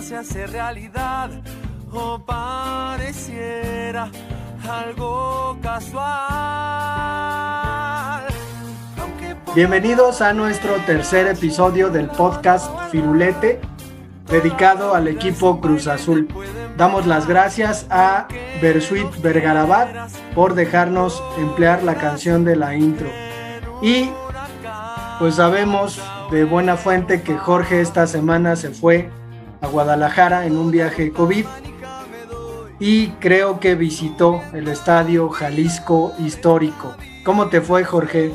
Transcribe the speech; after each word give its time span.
se 0.00 0.16
hace 0.16 0.46
realidad 0.46 1.30
o 1.92 2.20
pareciera 2.24 4.08
algo 4.68 5.58
casual. 5.60 6.06
Bienvenidos 9.54 10.22
a 10.22 10.32
nuestro 10.32 10.76
tercer 10.86 11.26
episodio 11.26 11.90
del 11.90 12.06
podcast 12.06 12.70
Firulete, 12.92 13.60
dedicado 14.28 14.94
al 14.94 15.08
equipo 15.08 15.60
Cruz 15.60 15.88
Azul. 15.88 16.28
Damos 16.76 17.06
las 17.06 17.26
gracias 17.26 17.86
a 17.90 18.28
Bersuit 18.62 19.20
Vergarabat 19.20 20.12
por 20.34 20.54
dejarnos 20.54 21.20
emplear 21.38 21.82
la 21.82 21.96
canción 21.96 22.44
de 22.44 22.54
la 22.54 22.76
intro. 22.76 23.08
Y 23.82 24.10
pues 25.18 25.34
sabemos 25.34 26.00
de 26.30 26.44
buena 26.44 26.76
fuente 26.76 27.22
que 27.22 27.36
Jorge 27.36 27.80
esta 27.80 28.06
semana 28.06 28.54
se 28.54 28.70
fue 28.70 29.10
a 29.60 29.68
Guadalajara 29.68 30.46
en 30.46 30.56
un 30.56 30.70
viaje 30.70 31.12
COVID 31.12 31.46
y 32.78 33.08
creo 33.20 33.58
que 33.58 33.74
visitó 33.74 34.42
el 34.52 34.68
estadio 34.68 35.28
Jalisco 35.30 36.14
Histórico. 36.18 36.94
¿Cómo 37.24 37.48
te 37.48 37.60
fue, 37.60 37.84
Jorge? 37.84 38.32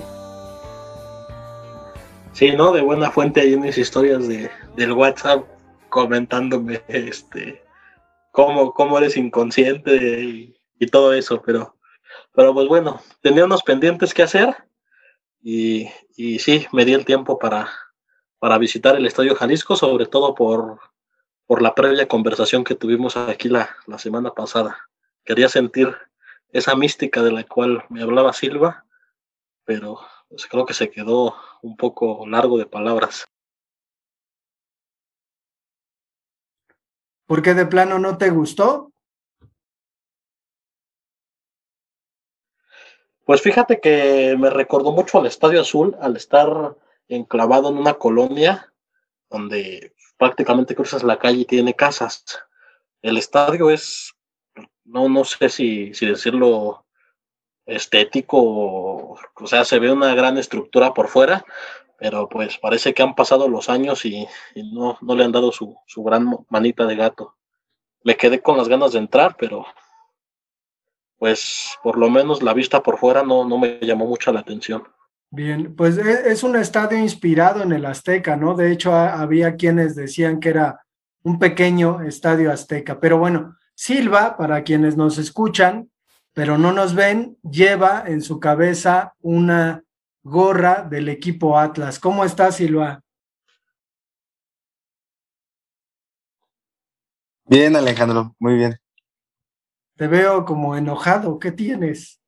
Sí, 2.33 2.51
¿no? 2.53 2.71
De 2.71 2.81
buena 2.81 3.11
fuente 3.11 3.41
hay 3.41 3.53
unas 3.53 3.77
historias 3.77 4.27
de, 4.27 4.49
del 4.75 4.93
WhatsApp 4.93 5.45
comentándome 5.89 6.81
este 6.87 7.61
cómo, 8.31 8.73
cómo 8.73 8.97
eres 8.97 9.17
inconsciente 9.17 10.23
y, 10.23 10.55
y, 10.79 10.87
todo 10.87 11.13
eso, 11.13 11.41
pero, 11.45 11.75
pero 12.33 12.53
pues 12.53 12.67
bueno, 12.67 13.01
tenía 13.21 13.45
unos 13.45 13.61
pendientes 13.61 14.13
que 14.13 14.23
hacer 14.23 14.55
y, 15.43 15.89
y 16.15 16.39
sí, 16.39 16.65
me 16.71 16.85
di 16.85 16.93
el 16.93 17.05
tiempo 17.05 17.37
para, 17.37 17.69
para 18.39 18.57
visitar 18.57 18.95
el 18.95 19.05
Estadio 19.05 19.35
Jalisco, 19.35 19.75
sobre 19.75 20.05
todo 20.05 20.33
por, 20.33 20.79
por 21.45 21.61
la 21.61 21.75
previa 21.75 22.07
conversación 22.07 22.63
que 22.63 22.75
tuvimos 22.75 23.17
aquí 23.17 23.49
la, 23.49 23.75
la 23.87 23.97
semana 23.97 24.33
pasada. 24.33 24.89
Quería 25.23 25.49
sentir 25.49 25.95
esa 26.51 26.75
mística 26.75 27.21
de 27.21 27.31
la 27.31 27.43
cual 27.43 27.85
me 27.89 28.01
hablaba 28.01 28.33
Silva, 28.33 28.85
pero 29.65 29.99
pues, 30.29 30.47
creo 30.47 30.65
que 30.65 30.73
se 30.73 30.89
quedó 30.89 31.35
un 31.61 31.75
poco 31.77 32.25
largo 32.27 32.57
de 32.57 32.65
palabras. 32.65 33.25
¿Por 37.25 37.41
qué 37.41 37.53
de 37.53 37.65
plano 37.65 37.99
no 37.99 38.17
te 38.17 38.29
gustó? 38.29 38.91
Pues 43.25 43.41
fíjate 43.41 43.79
que 43.79 44.35
me 44.37 44.49
recordó 44.49 44.91
mucho 44.91 45.19
al 45.19 45.27
Estadio 45.27 45.61
Azul, 45.61 45.95
al 46.01 46.17
estar 46.17 46.75
enclavado 47.07 47.69
en 47.69 47.77
una 47.77 47.93
colonia 47.93 48.73
donde 49.29 49.93
prácticamente 50.21 50.75
cruzas 50.75 51.01
la 51.01 51.17
calle 51.17 51.39
y 51.39 51.45
tiene 51.45 51.73
casas. 51.73 52.23
El 53.01 53.17
estadio 53.17 53.71
es, 53.71 54.13
no, 54.85 55.09
no 55.09 55.25
sé 55.25 55.49
si, 55.49 55.95
si 55.95 56.05
decirlo 56.05 56.85
estético, 57.65 58.37
o, 58.37 59.47
sea, 59.47 59.65
se 59.65 59.79
ve 59.79 59.91
una 59.91 60.13
gran 60.13 60.37
estructura 60.37 60.93
por 60.93 61.07
fuera, 61.07 61.43
pero 61.97 62.29
pues 62.29 62.59
parece 62.59 62.93
que 62.93 63.01
han 63.01 63.15
pasado 63.15 63.47
los 63.47 63.67
años 63.67 64.05
y, 64.05 64.27
y 64.53 64.71
no, 64.71 64.95
no, 65.01 65.15
le 65.15 65.23
han 65.23 65.31
dado 65.31 65.51
su, 65.51 65.75
su, 65.87 66.03
gran 66.03 66.27
manita 66.49 66.85
de 66.85 66.97
gato. 66.97 67.35
Me 68.03 68.15
quedé 68.15 68.43
con 68.43 68.59
las 68.59 68.67
ganas 68.67 68.91
de 68.91 68.99
entrar, 68.99 69.35
pero 69.39 69.65
pues 71.17 71.79
por 71.81 71.97
lo 71.97 72.11
menos 72.11 72.43
la 72.43 72.53
vista 72.53 72.83
por 72.83 72.99
fuera 72.99 73.23
no, 73.23 73.43
no 73.43 73.57
me 73.57 73.79
llamó 73.81 74.05
mucho 74.05 74.31
la 74.31 74.41
atención. 74.41 74.87
Bien, 75.33 75.73
pues 75.75 75.97
e, 75.97 76.29
es 76.29 76.43
un 76.43 76.57
estadio 76.57 76.97
inspirado 76.97 77.63
en 77.63 77.71
el 77.71 77.85
Azteca, 77.85 78.35
¿no? 78.35 78.53
De 78.53 78.71
hecho, 78.71 78.93
había 78.93 79.55
quienes 79.55 79.95
decían 79.95 80.41
que 80.41 80.49
era 80.49 80.81
un 81.23 81.39
pequeño 81.39 82.01
estadio 82.01 82.51
azteca, 82.51 82.99
pero 82.99 83.17
bueno, 83.17 83.55
Silva, 83.73 84.35
para 84.37 84.63
quienes 84.63 84.97
nos 84.97 85.17
escuchan, 85.17 85.89
pero 86.33 86.57
no 86.57 86.71
nos 86.71 86.95
ven, 86.95 87.37
lleva 87.43 88.03
en 88.05 88.21
su 88.21 88.39
cabeza 88.39 89.13
una 89.21 89.83
gorra 90.23 90.83
del 90.83 91.09
equipo 91.09 91.57
Atlas. 91.57 91.99
¿Cómo 91.99 92.25
estás, 92.25 92.57
Silva? 92.57 93.01
Bien, 97.45 97.75
Alejandro, 97.75 98.35
muy 98.39 98.55
bien. 98.55 98.79
Te 99.95 100.07
veo 100.07 100.45
como 100.45 100.75
enojado, 100.75 101.37
¿qué 101.39 101.51
tienes? 101.51 102.20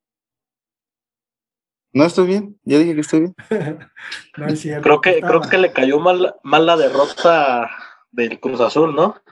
No 1.94 2.04
estoy 2.04 2.26
bien, 2.26 2.58
ya 2.64 2.78
dije 2.78 2.96
que 2.96 3.00
estoy 3.02 3.20
bien. 3.20 3.36
no 4.36 4.46
es 4.48 4.60
cierto, 4.60 4.82
creo 4.82 5.00
que, 5.00 5.20
creo 5.20 5.40
que 5.42 5.58
le 5.58 5.72
cayó 5.72 6.00
mal, 6.00 6.34
mal 6.42 6.66
la 6.66 6.76
derrota 6.76 7.70
del 8.10 8.40
Cruz 8.40 8.60
Azul, 8.60 8.96
¿no? 8.96 9.22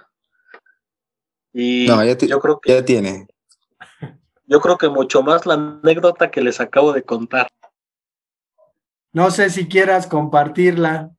Y 1.52 1.86
no, 1.88 2.04
ya, 2.04 2.16
yo 2.16 2.38
creo 2.38 2.60
que 2.60 2.72
ya 2.72 2.84
tiene. 2.84 3.26
Yo 4.46 4.60
creo 4.60 4.76
que 4.76 4.88
mucho 4.90 5.22
más 5.22 5.46
la 5.46 5.54
anécdota 5.54 6.30
que 6.30 6.42
les 6.42 6.60
acabo 6.60 6.92
de 6.92 7.04
contar. 7.04 7.48
No 9.12 9.30
sé 9.30 9.48
si 9.48 9.66
quieras 9.66 10.06
compartirla. 10.06 11.10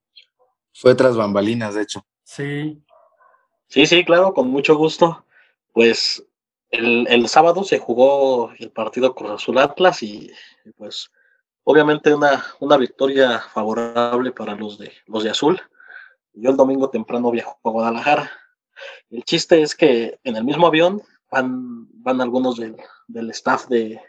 Fue 0.71 0.93
tras 0.93 1.17
bambalinas, 1.17 1.73
de 1.73 1.81
hecho. 1.81 2.05
Sí. 2.23 2.83
Sí, 3.69 3.87
sí, 3.87 4.05
claro, 4.05 4.35
con 4.35 4.49
mucho 4.49 4.75
gusto. 4.75 5.25
Pues 5.71 6.23
el, 6.69 7.07
el 7.07 7.27
sábado 7.27 7.63
se 7.63 7.79
jugó 7.79 8.51
el 8.59 8.69
partido 8.71 9.15
Cruz 9.15 9.31
Azul 9.31 9.57
Atlas 9.57 10.03
y, 10.03 10.31
y 10.63 10.71
pues 10.73 11.09
obviamente 11.63 12.13
una, 12.13 12.43
una 12.59 12.77
victoria 12.77 13.39
favorable 13.39 14.31
para 14.31 14.55
los 14.55 14.77
de, 14.77 14.91
los 15.05 15.23
de 15.23 15.29
azul. 15.29 15.61
Yo 16.33 16.49
el 16.49 16.57
domingo 16.57 16.89
temprano 16.89 17.31
viajo 17.31 17.59
a 17.63 17.69
Guadalajara. 17.69 18.31
El 19.09 19.23
chiste 19.23 19.61
es 19.61 19.75
que 19.75 20.19
en 20.23 20.35
el 20.35 20.43
mismo 20.43 20.67
avión 20.67 21.01
van, 21.29 21.87
van 22.01 22.21
algunos 22.21 22.57
del, 22.57 22.77
del 23.07 23.29
staff 23.31 23.67
de, 23.67 24.01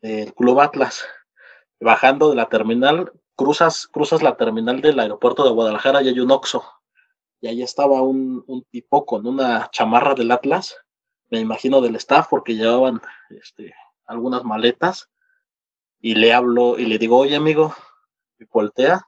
del 0.00 0.34
Club 0.34 0.60
Atlas. 0.60 1.04
Bajando 1.80 2.30
de 2.30 2.36
la 2.36 2.48
terminal, 2.48 3.12
cruzas, 3.36 3.86
cruzas 3.86 4.22
la 4.22 4.36
terminal 4.36 4.80
del 4.80 4.98
aeropuerto 4.98 5.44
de 5.44 5.50
Guadalajara 5.50 6.02
y 6.02 6.08
hay 6.08 6.20
un 6.20 6.32
Oxxo. 6.32 6.64
Y 7.40 7.46
ahí 7.46 7.62
estaba 7.62 8.02
un, 8.02 8.42
un 8.48 8.64
tipo 8.64 9.06
con 9.06 9.24
una 9.24 9.70
chamarra 9.70 10.14
del 10.14 10.32
Atlas, 10.32 10.76
me 11.30 11.38
imagino 11.38 11.80
del 11.80 11.94
staff, 11.94 12.26
porque 12.28 12.56
llevaban 12.56 13.00
este, 13.30 13.74
algunas 14.06 14.42
maletas 14.42 15.08
y 16.00 16.14
le 16.14 16.32
hablo 16.32 16.78
y 16.78 16.86
le 16.86 16.98
digo, 16.98 17.18
oye 17.18 17.36
amigo, 17.36 17.74
y 18.38 18.44
voltea, 18.44 19.06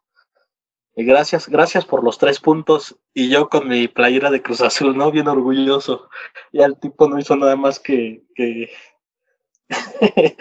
y 0.97 1.05
gracias, 1.05 1.49
gracias 1.49 1.85
por 1.85 2.03
los 2.03 2.19
tres 2.19 2.41
puntos, 2.41 2.97
y 3.15 3.29
yo 3.29 3.49
con 3.49 3.69
mi 3.69 3.89
playera 3.89 4.31
de 4.31 4.43
Cruz 4.43 4.61
Azul, 4.61 4.97
¿no? 4.97 5.11
Bien 5.11 5.29
orgulloso, 5.29 6.09
y 6.53 6.63
al 6.63 6.79
tipo 6.79 7.09
no 7.09 7.19
hizo 7.19 7.37
nada 7.37 7.57
más 7.57 7.79
que, 7.79 8.23
que... 8.35 8.71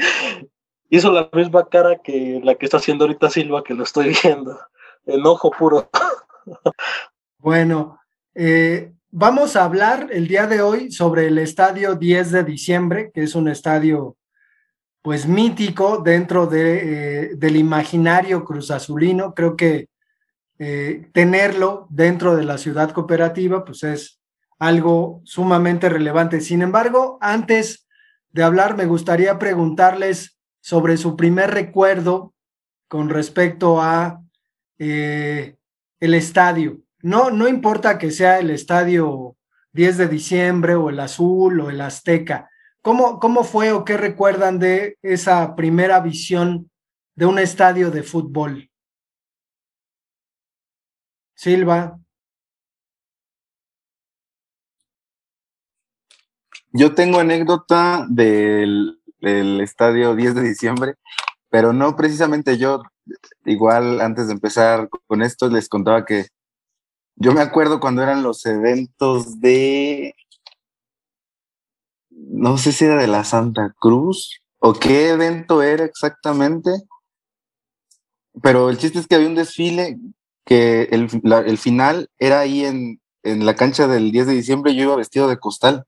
hizo 0.90 1.12
la 1.12 1.30
misma 1.34 1.70
cara 1.70 2.00
que 2.04 2.42
la 2.44 2.56
que 2.56 2.66
está 2.66 2.78
haciendo 2.78 3.06
ahorita 3.06 3.30
Silva, 3.30 3.64
que 3.64 3.76
lo 3.76 3.84
estoy 3.84 4.16
viendo, 4.24 4.60
enojo 5.06 5.52
puro. 5.52 5.90
bueno, 7.38 8.00
eh, 8.34 8.92
vamos 9.12 9.56
a 9.56 9.66
hablar 9.66 10.08
el 10.12 10.28
día 10.28 10.48
de 10.48 10.62
hoy 10.62 10.92
sobre 10.92 11.28
el 11.28 11.38
estadio 11.38 11.96
10 11.96 12.32
de 12.32 12.44
diciembre, 12.44 13.12
que 13.14 13.24
es 13.24 13.36
un 13.36 13.48
estadio 13.48 14.18
pues 15.02 15.28
mítico 15.28 16.00
dentro 16.00 16.48
de, 16.48 17.24
eh, 17.24 17.36
del 17.36 17.56
imaginario 17.56 18.44
cruzazulino. 18.44 19.34
Creo 19.34 19.56
que 19.56 19.88
eh, 20.58 21.10
tenerlo 21.14 21.88
dentro 21.90 22.36
de 22.36 22.44
la 22.44 22.58
ciudad 22.58 22.92
cooperativa 22.92 23.64
pues 23.64 23.84
es 23.84 24.20
algo 24.60 25.22
sumamente 25.24 25.88
relevante. 25.88 26.42
Sin 26.42 26.62
embargo, 26.62 27.18
antes 27.22 27.88
de 28.32 28.44
hablar, 28.44 28.76
me 28.76 28.86
gustaría 28.86 29.40
preguntarles 29.40 30.38
sobre 30.60 30.98
su 30.98 31.16
primer 31.16 31.52
recuerdo 31.52 32.34
con 32.90 33.10
respecto 33.10 33.82
a 33.82 34.22
eh, 34.78 35.56
el 36.00 36.14
estadio. 36.14 36.82
No, 37.02 37.32
no 37.32 37.48
importa 37.48 37.98
que 37.98 38.12
sea 38.12 38.40
el 38.40 38.50
estadio 38.50 39.38
10 39.72 39.98
de 39.98 40.08
diciembre 40.08 40.76
o 40.76 40.90
el 40.90 41.00
azul 41.00 41.62
o 41.62 41.70
el 41.70 41.80
azteca, 41.80 42.50
¿Cómo, 42.82 43.20
¿Cómo 43.20 43.44
fue 43.44 43.72
o 43.72 43.84
qué 43.84 43.98
recuerdan 43.98 44.58
de 44.60 44.98
esa 45.02 45.56
primera 45.56 46.00
visión 46.00 46.72
de 47.16 47.26
un 47.26 47.38
estadio 47.38 47.92
de 47.92 48.04
fútbol? 48.04 48.70
Silva. 51.36 52.00
Yo 56.72 56.94
tengo 56.94 57.20
anécdota 57.20 58.06
del, 58.10 59.02
del, 59.20 59.60
estadio 59.62 60.16
10 60.16 60.36
de 60.36 60.42
diciembre, 60.44 60.96
pero 61.50 61.74
no 61.74 61.96
precisamente 61.96 62.58
yo. 62.58 62.84
Igual 63.44 64.02
antes 64.02 64.28
de 64.28 64.34
empezar 64.34 64.88
con 65.08 65.22
esto 65.22 65.50
les 65.50 65.68
contaba 65.68 66.06
que 66.06 66.28
yo 67.16 67.34
me 67.34 67.42
acuerdo 67.42 67.80
cuando 67.80 68.04
eran 68.04 68.24
los 68.24 68.46
eventos 68.46 69.40
de 69.40 70.16
no 72.30 72.58
sé 72.58 72.72
si 72.72 72.86
era 72.86 72.96
de 72.98 73.08
la 73.08 73.24
Santa 73.24 73.74
Cruz 73.80 74.42
o 74.60 74.74
qué 74.74 75.10
evento 75.10 75.64
era 75.64 75.84
exactamente, 75.84 76.70
pero 78.42 78.70
el 78.70 78.78
chiste 78.78 79.00
es 79.00 79.08
que 79.08 79.16
había 79.16 79.28
un 79.28 79.36
desfile 79.36 79.98
que 80.46 80.84
el, 80.92 81.10
la, 81.24 81.40
el 81.40 81.58
final 81.58 82.10
era 82.20 82.40
ahí 82.42 82.66
en, 82.66 83.02
en 83.24 83.46
la 83.46 83.56
cancha 83.56 83.88
del 83.88 84.12
10 84.12 84.28
de 84.28 84.34
diciembre 84.34 84.76
yo 84.76 84.84
iba 84.84 84.96
vestido 84.96 85.28
de 85.28 85.40
costal. 85.40 85.86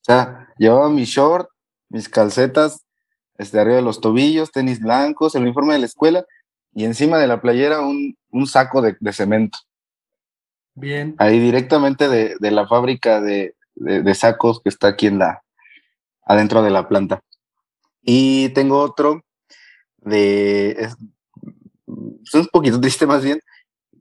O 0.00 0.04
sea, 0.04 0.48
llevaba 0.58 0.90
mi 0.90 1.04
short, 1.04 1.48
mis 1.90 2.08
calcetas, 2.08 2.84
este, 3.36 3.60
arriba 3.60 3.76
de 3.76 3.82
los 3.82 4.00
tobillos, 4.00 4.50
tenis 4.50 4.80
blancos, 4.80 5.34
el 5.34 5.42
uniforme 5.42 5.74
de 5.74 5.80
la 5.80 5.86
escuela 5.86 6.24
y 6.74 6.84
encima 6.84 7.18
de 7.18 7.28
la 7.28 7.40
playera 7.40 7.80
un, 7.80 8.16
un 8.30 8.46
saco 8.46 8.82
de, 8.82 8.96
cemento. 9.12 9.58
Bien. 10.74 11.14
Ahí 11.18 11.38
directamente 11.38 12.08
de, 12.08 12.36
de 12.38 12.50
la 12.50 12.66
fábrica 12.66 13.20
de, 13.20 13.54
de, 13.80 14.14
sacos 14.14 14.60
que 14.62 14.68
está 14.68 14.88
aquí 14.88 15.06
en 15.06 15.18
la, 15.18 15.42
adentro 16.24 16.62
de 16.62 16.70
la 16.70 16.88
planta. 16.88 17.22
Y 18.02 18.50
tengo 18.50 18.78
otro 18.80 19.24
de, 19.98 20.70
es, 20.70 20.96
un 22.34 22.46
poquito 22.52 22.80
triste 22.80 23.06
más 23.06 23.24
bien, 23.24 23.40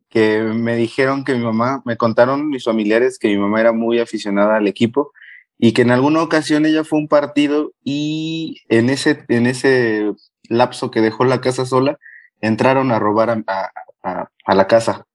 que 0.09 0.41
me 0.41 0.75
dijeron 0.75 1.23
que 1.23 1.33
mi 1.33 1.43
mamá, 1.43 1.81
me 1.85 1.97
contaron 1.97 2.49
mis 2.49 2.63
familiares 2.63 3.19
que 3.19 3.27
mi 3.27 3.37
mamá 3.37 3.59
era 3.59 3.73
muy 3.73 3.99
aficionada 3.99 4.57
al 4.57 4.67
equipo 4.67 5.11
y 5.57 5.73
que 5.73 5.81
en 5.81 5.91
alguna 5.91 6.21
ocasión 6.21 6.65
ella 6.65 6.83
fue 6.83 6.99
a 6.99 7.01
un 7.01 7.07
partido 7.07 7.73
y 7.83 8.61
en 8.69 8.89
ese, 8.89 9.25
en 9.27 9.47
ese 9.47 10.13
lapso 10.49 10.91
que 10.91 11.01
dejó 11.01 11.25
la 11.25 11.41
casa 11.41 11.65
sola, 11.65 11.99
entraron 12.41 12.91
a 12.91 12.99
robar 12.99 13.43
a, 13.47 13.71
a 14.03 14.55
la 14.55 14.67
casa. 14.67 15.06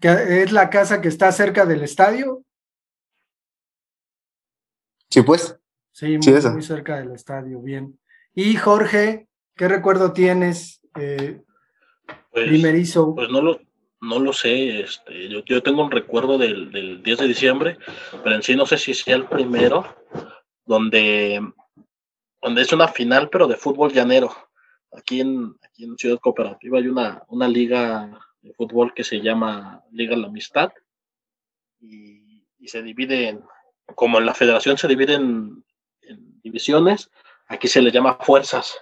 ¿Es 0.00 0.52
la 0.52 0.70
casa 0.70 1.00
que 1.00 1.08
está 1.08 1.32
cerca 1.32 1.64
del 1.64 1.82
estadio? 1.82 2.44
Sí, 5.10 5.22
pues. 5.22 5.58
Sí, 5.92 6.18
muy, 6.18 6.62
cerca 6.62 6.98
del 6.98 7.12
estadio, 7.12 7.60
bien. 7.62 7.98
Y 8.34 8.54
Jorge, 8.56 9.28
¿qué 9.54 9.66
recuerdo 9.66 10.12
tienes 10.12 10.82
eh, 11.00 11.40
pues, 12.30 12.48
primerizo? 12.48 13.14
Pues 13.14 13.30
no 13.30 13.40
lo, 13.40 13.60
no 14.02 14.18
lo 14.18 14.34
sé, 14.34 14.80
este, 14.80 15.30
yo, 15.30 15.42
yo 15.44 15.62
tengo 15.62 15.82
un 15.82 15.90
recuerdo 15.90 16.36
del, 16.36 16.70
del, 16.70 17.02
10 17.02 17.18
de 17.18 17.28
diciembre, 17.28 17.78
pero 18.22 18.36
en 18.36 18.42
sí 18.42 18.54
no 18.54 18.66
sé 18.66 18.76
si 18.76 18.92
sea 18.92 19.16
el 19.16 19.26
primero, 19.26 19.86
donde, 20.66 21.40
donde 22.42 22.62
es 22.62 22.72
una 22.74 22.88
final, 22.88 23.30
pero 23.30 23.46
de 23.46 23.56
fútbol 23.56 23.92
llanero. 23.92 24.30
Aquí 24.92 25.20
en, 25.20 25.54
aquí 25.62 25.84
en 25.84 25.96
Ciudad 25.96 26.18
Cooperativa 26.18 26.78
hay 26.78 26.88
una, 26.88 27.22
una 27.28 27.48
liga 27.48 28.20
de 28.46 28.54
fútbol 28.54 28.94
que 28.94 29.04
se 29.04 29.20
llama 29.20 29.84
Liga 29.90 30.16
La 30.16 30.28
Amistad 30.28 30.72
y, 31.80 32.24
se 32.66 32.82
divide 32.82 33.28
en, 33.28 33.44
como 33.94 34.18
en 34.18 34.26
la 34.26 34.34
federación 34.34 34.76
se 34.76 34.88
divide 34.88 35.14
en, 35.14 35.64
divisiones, 36.42 37.10
aquí 37.46 37.68
se 37.68 37.80
le 37.80 37.92
llama 37.92 38.18
fuerzas. 38.20 38.76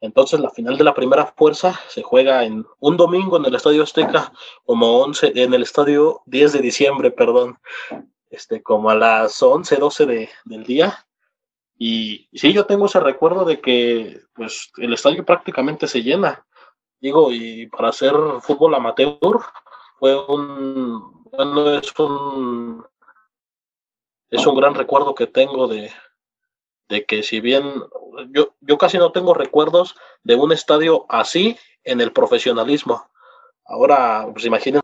Entonces 0.00 0.40
la 0.40 0.50
final 0.50 0.76
de 0.76 0.82
la 0.82 0.94
primera 0.94 1.26
fuerza 1.36 1.78
se 1.88 2.02
juega 2.02 2.44
en 2.44 2.64
un 2.80 2.96
domingo 2.96 3.36
en 3.36 3.44
el 3.44 3.54
Estadio 3.54 3.84
Azteca, 3.84 4.32
como 4.64 5.00
11, 5.02 5.32
en 5.36 5.54
el 5.54 5.62
Estadio 5.62 6.22
10 6.26 6.52
de 6.54 6.60
diciembre, 6.60 7.10
perdón, 7.12 7.58
este, 8.30 8.60
como 8.60 8.90
a 8.90 8.96
las 8.96 9.40
11, 9.40 9.76
12 9.76 10.06
de, 10.06 10.30
del 10.44 10.64
día. 10.64 11.06
Y, 11.76 12.28
y 12.32 12.38
sí, 12.38 12.52
yo 12.52 12.66
tengo 12.66 12.86
ese 12.86 12.98
recuerdo 12.98 13.44
de 13.44 13.60
que 13.60 14.20
pues 14.34 14.72
el 14.78 14.92
estadio 14.94 15.24
prácticamente 15.24 15.86
se 15.86 16.02
llena. 16.02 16.44
Digo, 17.00 17.30
y 17.30 17.66
para 17.68 17.90
hacer 17.90 18.12
fútbol 18.40 18.74
amateur 18.74 19.38
fue 19.98 20.16
un, 20.26 21.22
bueno, 21.30 21.78
es 21.78 21.98
un, 21.98 22.84
es 24.30 24.46
un 24.46 24.56
gran 24.56 24.74
recuerdo 24.74 25.14
que 25.14 25.26
tengo 25.26 25.68
de, 25.68 25.92
de 26.88 27.04
que 27.04 27.22
si 27.22 27.40
bien 27.40 27.64
yo, 28.30 28.54
yo 28.60 28.78
casi 28.78 28.98
no 28.98 29.12
tengo 29.12 29.34
recuerdos 29.34 29.94
de 30.24 30.34
un 30.34 30.52
estadio 30.52 31.06
así 31.08 31.56
en 31.84 32.00
el 32.00 32.12
profesionalismo. 32.12 33.08
Ahora, 33.64 34.26
pues 34.32 34.44
imaginen. 34.44 34.80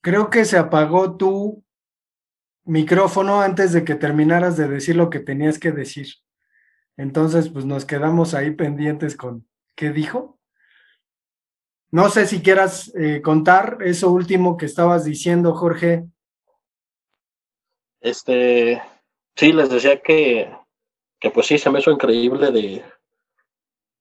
Creo 0.00 0.30
que 0.30 0.44
se 0.44 0.56
apagó 0.56 1.16
tu 1.16 1.64
micrófono 2.64 3.40
antes 3.40 3.72
de 3.72 3.84
que 3.84 3.94
terminaras 3.94 4.56
de 4.56 4.68
decir 4.68 4.96
lo 4.96 5.10
que 5.10 5.20
tenías 5.20 5.58
que 5.58 5.72
decir. 5.72 6.06
Entonces, 6.98 7.48
pues 7.48 7.64
nos 7.64 7.84
quedamos 7.84 8.34
ahí 8.34 8.50
pendientes 8.50 9.16
con 9.16 9.46
qué 9.76 9.90
dijo. 9.92 10.38
No 11.90 12.10
sé 12.10 12.26
si 12.26 12.42
quieras 12.42 12.92
eh, 12.96 13.22
contar 13.22 13.78
eso 13.82 14.10
último 14.10 14.56
que 14.56 14.66
estabas 14.66 15.04
diciendo, 15.04 15.54
Jorge. 15.54 16.04
Este, 18.00 18.82
sí, 19.36 19.52
les 19.52 19.70
decía 19.70 20.02
que, 20.02 20.52
que 21.20 21.30
pues 21.30 21.46
sí, 21.46 21.56
se 21.56 21.70
me 21.70 21.78
hizo 21.78 21.92
increíble 21.92 22.50
de, 22.50 22.84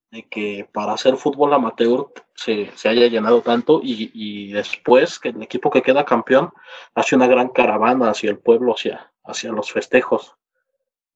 de 0.09 0.27
que 0.27 0.67
para 0.73 0.93
hacer 0.93 1.17
fútbol 1.17 1.53
amateur 1.53 2.11
se, 2.33 2.71
se 2.75 2.89
haya 2.89 3.07
llenado 3.07 3.41
tanto 3.43 3.79
y, 3.83 4.09
y, 4.13 4.51
después 4.53 5.19
que 5.19 5.29
el 5.29 5.43
equipo 5.43 5.69
que 5.69 5.83
queda 5.83 6.03
campeón 6.03 6.51
hace 6.95 7.15
una 7.15 7.27
gran 7.27 7.49
caravana 7.49 8.09
hacia 8.09 8.31
el 8.31 8.39
pueblo, 8.39 8.73
hacia, 8.73 9.13
hacia 9.23 9.51
los 9.51 9.71
festejos. 9.71 10.35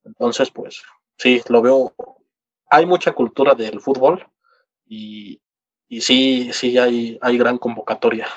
Entonces, 0.03 0.51
pues 0.51 0.83
sí, 1.21 1.41
lo 1.49 1.61
veo. 1.61 1.93
Hay 2.69 2.85
mucha 2.85 3.11
cultura 3.11 3.53
del 3.53 3.79
fútbol 3.79 4.25
y, 4.85 5.41
y 5.87 6.01
sí, 6.01 6.49
sí 6.53 6.77
hay, 6.77 7.19
hay 7.21 7.37
gran 7.37 7.57
convocatoria. 7.57 8.27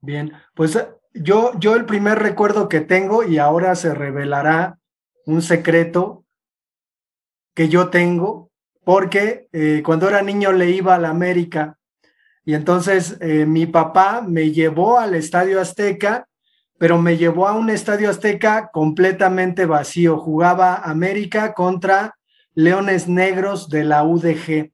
Bien, 0.00 0.32
pues 0.54 0.78
yo, 1.12 1.52
yo 1.58 1.74
el 1.74 1.86
primer 1.86 2.18
recuerdo 2.18 2.68
que 2.68 2.80
tengo 2.80 3.24
y 3.24 3.38
ahora 3.38 3.74
se 3.74 3.94
revelará 3.94 4.78
un 5.24 5.42
secreto 5.42 6.24
que 7.54 7.68
yo 7.68 7.88
tengo, 7.88 8.50
porque 8.84 9.48
eh, 9.52 9.82
cuando 9.84 10.08
era 10.08 10.22
niño 10.22 10.52
le 10.52 10.70
iba 10.70 10.94
a 10.94 10.98
la 11.00 11.08
América 11.08 11.78
y 12.44 12.54
entonces 12.54 13.16
eh, 13.20 13.46
mi 13.46 13.66
papá 13.66 14.22
me 14.22 14.52
llevó 14.52 14.98
al 14.98 15.14
Estadio 15.14 15.60
Azteca 15.60 16.28
pero 16.78 17.00
me 17.00 17.16
llevó 17.16 17.48
a 17.48 17.56
un 17.56 17.70
estadio 17.70 18.10
azteca 18.10 18.70
completamente 18.72 19.66
vacío. 19.66 20.18
Jugaba 20.18 20.76
América 20.76 21.54
contra 21.54 22.16
Leones 22.54 23.08
Negros 23.08 23.68
de 23.68 23.84
la 23.84 24.04
UDG. 24.04 24.72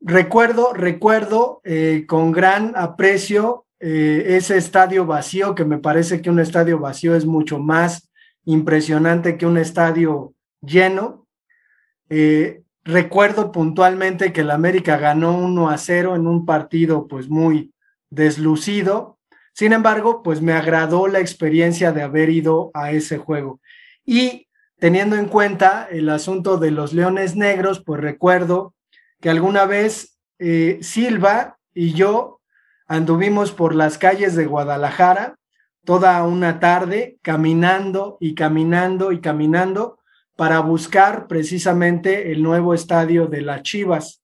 Recuerdo, 0.00 0.72
recuerdo 0.72 1.60
eh, 1.64 2.04
con 2.06 2.32
gran 2.32 2.72
aprecio 2.76 3.66
eh, 3.80 4.36
ese 4.36 4.56
estadio 4.56 5.04
vacío, 5.04 5.54
que 5.54 5.64
me 5.64 5.78
parece 5.78 6.22
que 6.22 6.30
un 6.30 6.40
estadio 6.40 6.78
vacío 6.78 7.14
es 7.14 7.26
mucho 7.26 7.58
más 7.58 8.10
impresionante 8.44 9.36
que 9.36 9.46
un 9.46 9.58
estadio 9.58 10.34
lleno. 10.62 11.26
Eh, 12.08 12.62
recuerdo 12.84 13.52
puntualmente 13.52 14.32
que 14.32 14.42
el 14.42 14.50
América 14.50 14.96
ganó 14.96 15.36
1 15.36 15.68
a 15.68 15.76
0 15.76 16.16
en 16.16 16.26
un 16.26 16.46
partido 16.46 17.06
pues 17.08 17.28
muy 17.28 17.74
deslucido, 18.08 19.15
sin 19.56 19.72
embargo, 19.72 20.22
pues 20.22 20.42
me 20.42 20.52
agradó 20.52 21.08
la 21.08 21.20
experiencia 21.20 21.90
de 21.90 22.02
haber 22.02 22.28
ido 22.28 22.70
a 22.74 22.90
ese 22.90 23.16
juego. 23.16 23.58
Y 24.04 24.48
teniendo 24.78 25.16
en 25.16 25.28
cuenta 25.28 25.88
el 25.90 26.10
asunto 26.10 26.58
de 26.58 26.70
los 26.70 26.92
leones 26.92 27.36
negros, 27.36 27.82
pues 27.82 27.98
recuerdo 27.98 28.74
que 29.18 29.30
alguna 29.30 29.64
vez 29.64 30.18
eh, 30.38 30.78
Silva 30.82 31.56
y 31.72 31.94
yo 31.94 32.42
anduvimos 32.86 33.50
por 33.50 33.74
las 33.74 33.96
calles 33.96 34.36
de 34.36 34.44
Guadalajara 34.44 35.38
toda 35.86 36.22
una 36.24 36.60
tarde 36.60 37.16
caminando 37.22 38.18
y 38.20 38.34
caminando 38.34 39.10
y 39.10 39.22
caminando 39.22 40.00
para 40.36 40.60
buscar 40.60 41.28
precisamente 41.28 42.30
el 42.30 42.42
nuevo 42.42 42.74
estadio 42.74 43.26
de 43.26 43.40
las 43.40 43.62
Chivas. 43.62 44.22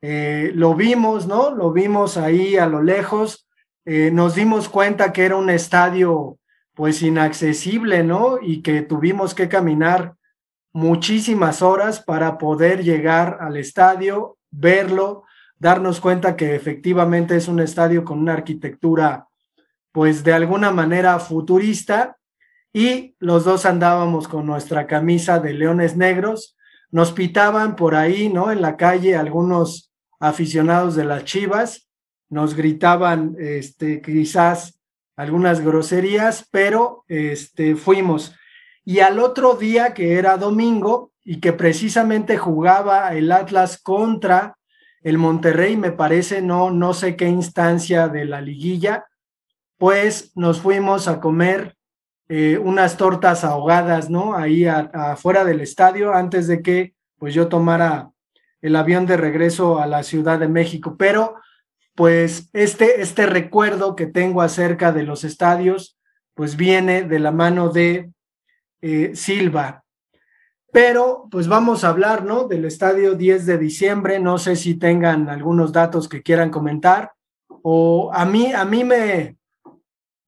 Eh, 0.00 0.52
lo 0.54 0.76
vimos, 0.76 1.26
¿no? 1.26 1.50
Lo 1.50 1.72
vimos 1.72 2.16
ahí 2.16 2.56
a 2.56 2.66
lo 2.66 2.82
lejos, 2.82 3.43
eh, 3.84 4.10
nos 4.10 4.34
dimos 4.34 4.68
cuenta 4.68 5.12
que 5.12 5.24
era 5.24 5.36
un 5.36 5.50
estadio 5.50 6.38
pues 6.74 7.02
inaccesible, 7.02 8.02
¿no? 8.02 8.38
Y 8.40 8.62
que 8.62 8.82
tuvimos 8.82 9.34
que 9.34 9.48
caminar 9.48 10.14
muchísimas 10.72 11.62
horas 11.62 12.00
para 12.00 12.38
poder 12.38 12.82
llegar 12.82 13.38
al 13.40 13.56
estadio, 13.56 14.38
verlo, 14.50 15.24
darnos 15.56 16.00
cuenta 16.00 16.36
que 16.36 16.54
efectivamente 16.54 17.36
es 17.36 17.46
un 17.46 17.60
estadio 17.60 18.04
con 18.04 18.18
una 18.18 18.32
arquitectura 18.32 19.28
pues 19.92 20.24
de 20.24 20.32
alguna 20.32 20.72
manera 20.72 21.20
futurista 21.20 22.16
y 22.72 23.14
los 23.20 23.44
dos 23.44 23.64
andábamos 23.64 24.26
con 24.26 24.44
nuestra 24.44 24.88
camisa 24.88 25.38
de 25.38 25.52
leones 25.52 25.96
negros, 25.96 26.56
nos 26.90 27.12
pitaban 27.12 27.76
por 27.76 27.94
ahí, 27.94 28.28
¿no? 28.28 28.50
En 28.50 28.60
la 28.60 28.76
calle 28.76 29.14
algunos 29.14 29.92
aficionados 30.18 30.96
de 30.96 31.04
las 31.04 31.24
Chivas 31.24 31.88
nos 32.34 32.56
gritaban 32.56 33.36
este, 33.38 34.02
quizás 34.02 34.80
algunas 35.14 35.60
groserías, 35.60 36.48
pero 36.50 37.04
este, 37.06 37.76
fuimos. 37.76 38.34
Y 38.84 38.98
al 38.98 39.20
otro 39.20 39.54
día, 39.54 39.94
que 39.94 40.14
era 40.14 40.36
domingo, 40.36 41.12
y 41.22 41.38
que 41.38 41.52
precisamente 41.52 42.36
jugaba 42.36 43.14
el 43.14 43.30
Atlas 43.30 43.80
contra 43.80 44.58
el 45.02 45.16
Monterrey, 45.16 45.76
me 45.76 45.92
parece, 45.92 46.42
no, 46.42 46.72
no 46.72 46.92
sé 46.92 47.14
qué 47.14 47.28
instancia 47.28 48.08
de 48.08 48.24
la 48.24 48.40
liguilla, 48.40 49.06
pues 49.78 50.32
nos 50.34 50.60
fuimos 50.60 51.06
a 51.06 51.20
comer 51.20 51.76
eh, 52.28 52.58
unas 52.58 52.96
tortas 52.96 53.44
ahogadas, 53.44 54.10
¿no? 54.10 54.36
Ahí 54.36 54.66
afuera 54.66 55.44
del 55.44 55.60
estadio, 55.60 56.12
antes 56.12 56.48
de 56.48 56.62
que 56.62 56.94
pues 57.16 57.32
yo 57.32 57.46
tomara 57.46 58.10
el 58.60 58.74
avión 58.74 59.06
de 59.06 59.16
regreso 59.16 59.78
a 59.78 59.86
la 59.86 60.02
Ciudad 60.02 60.40
de 60.40 60.48
México, 60.48 60.96
pero 60.98 61.36
pues 61.94 62.50
este, 62.52 63.00
este 63.00 63.26
recuerdo 63.26 63.94
que 63.94 64.06
tengo 64.06 64.42
acerca 64.42 64.92
de 64.92 65.04
los 65.04 65.24
estadios, 65.24 65.96
pues 66.34 66.56
viene 66.56 67.04
de 67.04 67.18
la 67.20 67.30
mano 67.30 67.68
de 67.68 68.10
eh, 68.82 69.12
Silva. 69.14 69.84
Pero 70.72 71.28
pues 71.30 71.46
vamos 71.46 71.84
a 71.84 71.90
hablar, 71.90 72.24
¿no? 72.24 72.48
Del 72.48 72.64
estadio 72.64 73.14
10 73.14 73.46
de 73.46 73.58
diciembre, 73.58 74.18
no 74.18 74.38
sé 74.38 74.56
si 74.56 74.74
tengan 74.74 75.28
algunos 75.28 75.72
datos 75.72 76.08
que 76.08 76.22
quieran 76.22 76.50
comentar, 76.50 77.12
o 77.62 78.10
a 78.12 78.24
mí, 78.24 78.52
a 78.52 78.64
mí 78.64 78.82
me, 78.82 79.36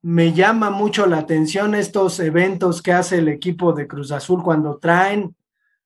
me 0.02 0.32
llama 0.32 0.70
mucho 0.70 1.06
la 1.06 1.18
atención 1.18 1.74
estos 1.74 2.20
eventos 2.20 2.80
que 2.80 2.92
hace 2.92 3.18
el 3.18 3.28
equipo 3.28 3.72
de 3.72 3.88
Cruz 3.88 4.12
Azul 4.12 4.42
cuando 4.42 4.78
traen 4.78 5.34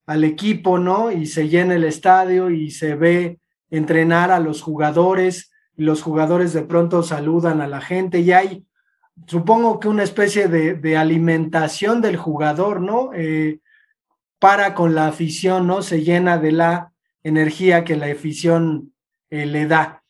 al 0.05 0.25
equipo, 0.25 0.79
¿no? 0.79 1.11
Y 1.11 1.25
se 1.25 1.49
llena 1.49 1.75
el 1.75 1.85
estadio 1.85 2.51
y 2.51 2.71
se 2.71 2.97
ve 2.97 3.41
entrenar 3.71 4.31
a 4.31 4.41
los 4.41 4.61
jugadores 4.61 5.50
los 5.81 6.03
jugadores 6.03 6.53
de 6.53 6.63
pronto 6.63 7.03
saludan 7.03 7.63
a 7.63 7.67
la 7.67 7.81
gente 7.81 8.21
y 8.21 8.33
hay, 8.33 8.67
supongo 9.27 9.81
que 9.81 9.89
una 9.89 10.03
especie 10.03 10.47
de, 10.49 10.97
alimentación 10.97 12.03
del 12.03 12.17
jugador, 12.17 12.83
¿no? 12.83 13.11
Eh, 13.15 13.61
para 14.39 14.75
con 14.75 14.95
la 14.95 15.07
afición, 15.07 15.67
¿no? 15.67 15.81
Se 15.81 16.03
llena 16.03 16.37
de 16.37 16.53
la 16.53 16.93
energía 17.23 17.85
que 17.85 17.97
la 17.97 18.07
afición 18.07 18.93
eh, 19.31 19.47
le 19.47 19.67
da. 19.67 20.03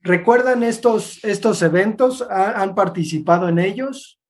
¿Recuerdan 0.00 0.62
estos, 0.62 1.24
estos 1.24 1.60
eventos? 1.62 2.22
¿Han 2.30 2.76
participado 2.76 3.48
en 3.48 3.58
ellos? 3.58 4.20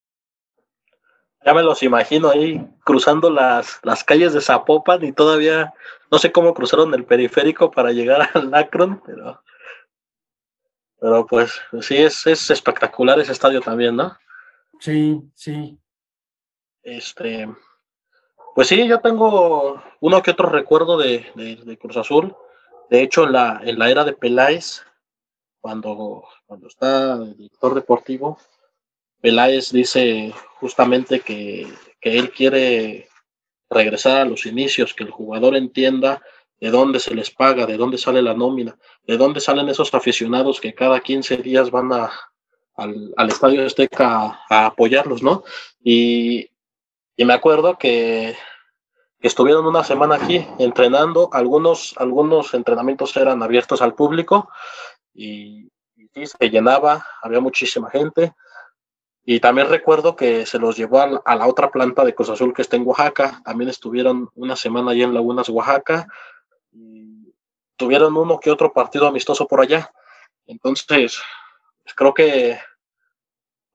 Ya 1.45 1.53
me 1.53 1.62
los 1.62 1.83
imagino 1.83 2.31
ahí 2.31 2.67
cruzando 2.85 3.31
las, 3.31 3.81
las 3.83 4.03
calles 4.03 4.33
de 4.33 4.41
Zapopan 4.41 5.05
y 5.05 5.12
todavía 5.12 5.75
no 6.11 6.19
sé 6.19 6.33
cómo 6.33 6.55
cruzaron 6.55 6.95
el 6.95 7.05
periférico 7.05 7.71
para 7.71 7.93
llegar 7.93 8.31
al 8.33 8.55
Akron, 8.55 9.03
pero, 9.05 9.43
pero 11.00 11.26
pues 11.26 11.61
sí, 11.81 11.97
es, 11.97 12.26
es 12.26 12.50
espectacular 12.50 13.19
ese 13.21 13.33
estadio 13.33 13.61
también, 13.61 13.97
¿no? 13.97 14.17
Sí, 14.81 15.21
sí. 15.35 15.79
Este, 16.83 17.49
pues 18.55 18.69
sí, 18.69 18.87
yo 18.88 19.00
tengo 19.00 19.83
uno 20.00 20.23
que 20.23 20.31
otro 20.31 20.49
recuerdo 20.49 20.97
de, 20.97 21.26
de, 21.35 21.79
Cruz 21.79 21.97
Azul. 21.97 22.35
De 22.88 23.03
hecho, 23.03 23.25
en 23.25 23.33
la, 23.33 23.61
en 23.62 23.79
la 23.79 23.91
era 23.91 24.05
de 24.05 24.12
Peláez, 24.12 24.83
cuando, 25.61 26.25
cuando 26.47 26.69
está 26.69 27.15
el 27.15 27.37
director 27.37 27.75
deportivo, 27.75 28.38
Peláez 29.21 29.73
dice 29.73 30.33
justamente 30.61 31.21
que, 31.21 31.67
él 32.00 32.31
quiere 32.31 33.09
regresar 33.69 34.19
a 34.19 34.25
los 34.25 34.47
inicios, 34.47 34.95
que 34.95 35.03
el 35.03 35.11
jugador 35.11 35.57
entienda 35.57 36.23
de 36.61 36.71
dónde 36.71 37.01
se 37.01 37.15
les 37.15 37.31
paga, 37.31 37.67
de 37.67 37.77
dónde 37.77 37.99
sale 37.99 38.23
la 38.23 38.35
nómina, 38.35 38.79
de 39.07 39.17
dónde 39.17 39.41
salen 39.41 39.69
esos 39.69 39.93
aficionados 39.95 40.61
que 40.61 40.75
cada 40.75 41.01
15 41.01 41.39
días 41.39 41.71
van 41.71 41.93
a, 41.93 42.11
al, 42.75 43.15
Estadio 43.29 43.65
Azteca 43.65 44.41
a, 44.49 44.67
apoyarlos, 44.67 45.23
¿no? 45.23 45.45
Y, 45.83 46.51
me 47.19 47.33
acuerdo 47.33 47.79
que, 47.79 48.37
estuvieron 49.21 49.67
una 49.67 49.83
semana 49.83 50.17
aquí 50.17 50.47
entrenando, 50.59 51.31
algunos, 51.33 51.95
algunos 51.97 52.55
entrenamientos 52.55 53.17
eran 53.17 53.43
abiertos 53.43 53.83
al 53.83 53.95
público 53.95 54.51
y, 55.15 55.69
y 55.97 56.27
se 56.27 56.51
llenaba, 56.51 57.05
había 57.23 57.41
muchísima 57.41 57.91
gente, 57.91 58.35
y 59.29 59.41
también 59.41 59.69
recuerdo 59.69 60.15
que 60.15 60.47
se 60.47 60.61
los 60.61 60.77
llevó 60.77 61.01
a 61.01 61.35
la, 61.35 61.49
otra 61.49 61.73
planta 61.73 62.05
de 62.05 62.15
Cruz 62.15 62.31
Azul 62.31 62.55
que 62.55 62.63
está 62.63 62.77
en 62.77 62.87
Oaxaca. 62.87 63.43
También 63.45 63.69
estuvieron 63.69 64.31
una 64.37 64.55
semana 64.55 64.93
allí 64.93 65.03
en 65.03 65.13
Lagunas, 65.13 65.49
Oaxaca. 65.49 66.07
Y 66.76 67.35
tuvieron 67.76 68.16
uno 68.16 68.38
que 68.38 68.50
otro 68.50 68.73
partido 68.73 69.06
amistoso 69.06 69.49
por 69.49 69.61
allá. 69.61 69.90
Entonces, 70.47 71.21
pues 71.83 71.95
creo 71.95 72.12
que 72.12 72.59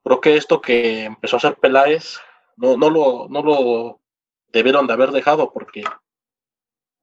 creo 0.04 0.20
que 0.20 0.36
esto 0.36 0.60
que 0.60 1.04
empezó 1.04 1.36
a 1.36 1.38
hacer 1.38 1.56
Peláez 1.56 2.18
no, 2.56 2.76
no, 2.76 2.90
lo, 2.90 3.26
no 3.28 3.42
lo 3.42 4.00
debieron 4.48 4.86
de 4.86 4.92
haber 4.92 5.10
dejado 5.10 5.52
porque 5.52 5.84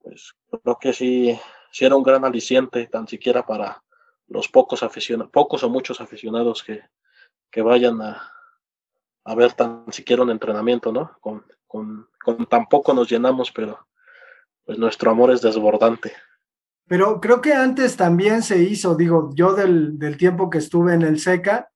pues 0.02 0.34
creo 0.64 0.78
que 0.80 0.94
sí, 0.94 1.40
sí 1.72 1.86
era 1.86 1.96
un 1.96 2.04
gran 2.04 2.26
aliciente 2.26 2.88
tan 2.88 3.08
siquiera 3.08 3.46
para 3.46 3.84
los 4.28 4.48
pocos 4.48 4.84
aficionados, 4.84 5.32
pocos 5.32 5.64
o 5.64 5.70
muchos 5.70 6.02
aficionados 6.02 6.64
que, 6.64 6.84
que 7.52 7.62
vayan 7.62 8.02
a, 8.02 8.32
a 9.24 9.36
ver 9.36 9.54
tan 9.54 9.92
siquiera 9.92 10.24
un 10.24 10.30
entrenamiento, 10.30 10.92
¿no? 10.92 11.18
Con, 11.20 11.46
con, 11.68 12.08
con 12.24 12.46
tan 12.46 12.68
poco 12.68 12.94
nos 12.94 13.10
llenamos, 13.10 13.52
pero 13.52 13.88
pues 14.70 14.78
nuestro 14.78 15.10
amor 15.10 15.32
es 15.32 15.42
desbordante. 15.42 16.14
Pero 16.88 17.20
creo 17.20 17.42
que 17.42 17.54
antes 17.54 17.98
también 17.98 18.44
se 18.44 18.62
hizo, 18.62 18.94
digo, 18.94 19.32
yo 19.34 19.54
del, 19.54 19.98
tiempo 20.16 20.52
que 20.52 20.60
estuve 20.60 20.94
en 20.94 21.02
el 21.02 21.20
SECA, 21.20 21.72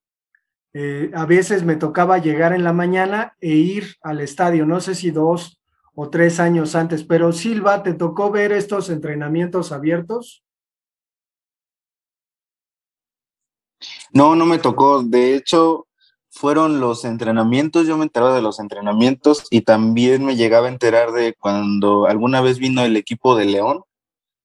eh, 0.73 1.09
a 1.15 1.25
veces 1.25 1.63
me 1.63 1.75
tocaba 1.75 2.19
llegar 2.19 2.53
en 2.53 2.63
la 2.63 2.71
mañana 2.71 3.35
e 3.41 3.49
ir 3.49 3.95
al 4.03 4.21
estadio, 4.21 4.67
no 4.67 4.79
sé 4.79 4.93
si 4.93 5.09
dos 5.09 5.59
o 5.95 6.11
tres 6.11 6.39
años 6.39 6.75
antes, 6.75 7.03
pero 7.03 7.31
Silva, 7.31 7.81
¿te 7.81 7.95
tocó 7.95 8.29
ver 8.29 8.51
estos 8.51 8.91
entrenamientos 8.91 9.71
abiertos? 9.71 10.43
No, 14.11 14.35
no 14.35 14.45
me 14.45 14.59
tocó. 14.59 15.01
De 15.01 15.33
hecho, 15.33 15.87
fueron 16.33 16.79
los 16.79 17.05
entrenamientos, 17.05 17.85
yo 17.85 17.95
me 17.95 18.03
enteraba 18.03 18.35
de 18.35 18.41
los 18.41 18.59
entrenamientos 18.59 19.45
y 19.51 19.61
también 19.61 20.25
me 20.25 20.35
llegaba 20.35 20.67
a 20.67 20.71
enterar 20.71 21.11
de 21.11 21.35
cuando 21.35 22.07
alguna 22.07 22.41
vez 22.41 22.57
vino 22.57 22.81
el 22.81 22.97
equipo 22.97 23.35
de 23.35 23.45
León 23.45 23.83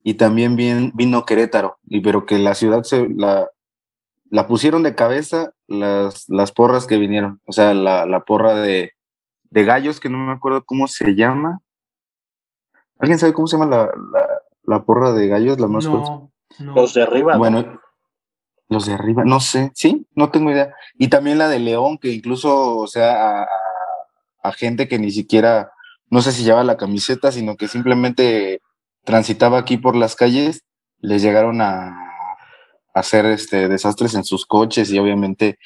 y 0.02 0.14
también 0.14 0.54
vino 0.56 1.24
Querétaro, 1.24 1.78
y 1.86 2.00
pero 2.00 2.26
que 2.26 2.38
la 2.38 2.54
ciudad 2.54 2.82
se 2.82 3.08
la, 3.08 3.48
la 4.30 4.46
pusieron 4.46 4.82
de 4.82 4.94
cabeza 4.94 5.52
las, 5.66 6.28
las 6.28 6.52
porras 6.52 6.86
que 6.86 6.98
vinieron, 6.98 7.40
o 7.46 7.52
sea, 7.52 7.72
la, 7.72 8.04
la 8.04 8.20
porra 8.20 8.54
de, 8.54 8.92
de, 9.50 9.64
gallos, 9.64 9.98
que 9.98 10.10
no 10.10 10.18
me 10.18 10.32
acuerdo 10.32 10.64
cómo 10.64 10.88
se 10.88 11.14
llama. 11.14 11.60
¿Alguien 12.98 13.18
sabe 13.18 13.32
cómo 13.32 13.46
se 13.46 13.56
llama 13.56 13.70
la, 13.76 13.90
la, 14.62 14.84
porra 14.84 15.12
de 15.12 15.26
gallos? 15.26 15.58
La 15.58 15.68
más 15.68 15.86
no, 15.86 16.30
Los 16.58 16.94
de 16.94 17.02
arriba. 17.02 17.36
Bueno, 17.36 17.80
los 18.68 18.86
de 18.86 18.94
arriba, 18.94 19.24
no 19.24 19.40
sé, 19.40 19.70
sí, 19.74 20.06
no 20.14 20.30
tengo 20.30 20.50
idea. 20.50 20.74
Y 20.98 21.08
también 21.08 21.38
la 21.38 21.48
de 21.48 21.58
León, 21.58 21.98
que 21.98 22.12
incluso, 22.12 22.76
o 22.76 22.86
sea, 22.86 23.42
a, 23.42 24.52
gente 24.52 24.88
que 24.88 24.98
ni 24.98 25.10
siquiera, 25.10 25.72
no 26.08 26.22
sé 26.22 26.32
si 26.32 26.42
llevaba 26.42 26.64
la 26.64 26.78
camiseta, 26.78 27.30
sino 27.32 27.56
que 27.56 27.68
simplemente 27.68 28.62
transitaba 29.04 29.58
aquí 29.58 29.76
por 29.76 29.94
las 29.94 30.16
calles, 30.16 30.64
les 31.00 31.22
llegaron 31.22 31.60
a, 31.60 32.04
hacer 32.94 33.26
este 33.26 33.68
desastres 33.68 34.14
en 34.14 34.24
sus 34.24 34.44
coches 34.44 34.90
y 34.90 34.98
obviamente 34.98 35.58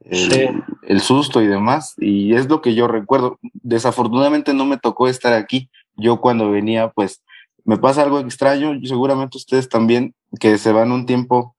el, 0.00 0.62
el, 0.82 1.00
susto 1.00 1.40
y 1.40 1.46
demás. 1.46 1.94
Y 1.96 2.34
es 2.34 2.48
lo 2.48 2.60
que 2.60 2.74
yo 2.74 2.88
recuerdo. 2.88 3.38
Desafortunadamente 3.54 4.52
no 4.52 4.66
me 4.66 4.76
tocó 4.76 5.08
estar 5.08 5.32
aquí. 5.32 5.70
Yo 5.96 6.20
cuando 6.20 6.50
venía, 6.50 6.90
pues 6.90 7.22
me 7.64 7.78
pasa 7.78 8.02
algo 8.02 8.20
extraño, 8.20 8.74
y 8.74 8.86
seguramente 8.86 9.38
ustedes 9.38 9.68
también, 9.68 10.14
que 10.38 10.58
se 10.58 10.72
van 10.72 10.92
un 10.92 11.06
tiempo 11.06 11.56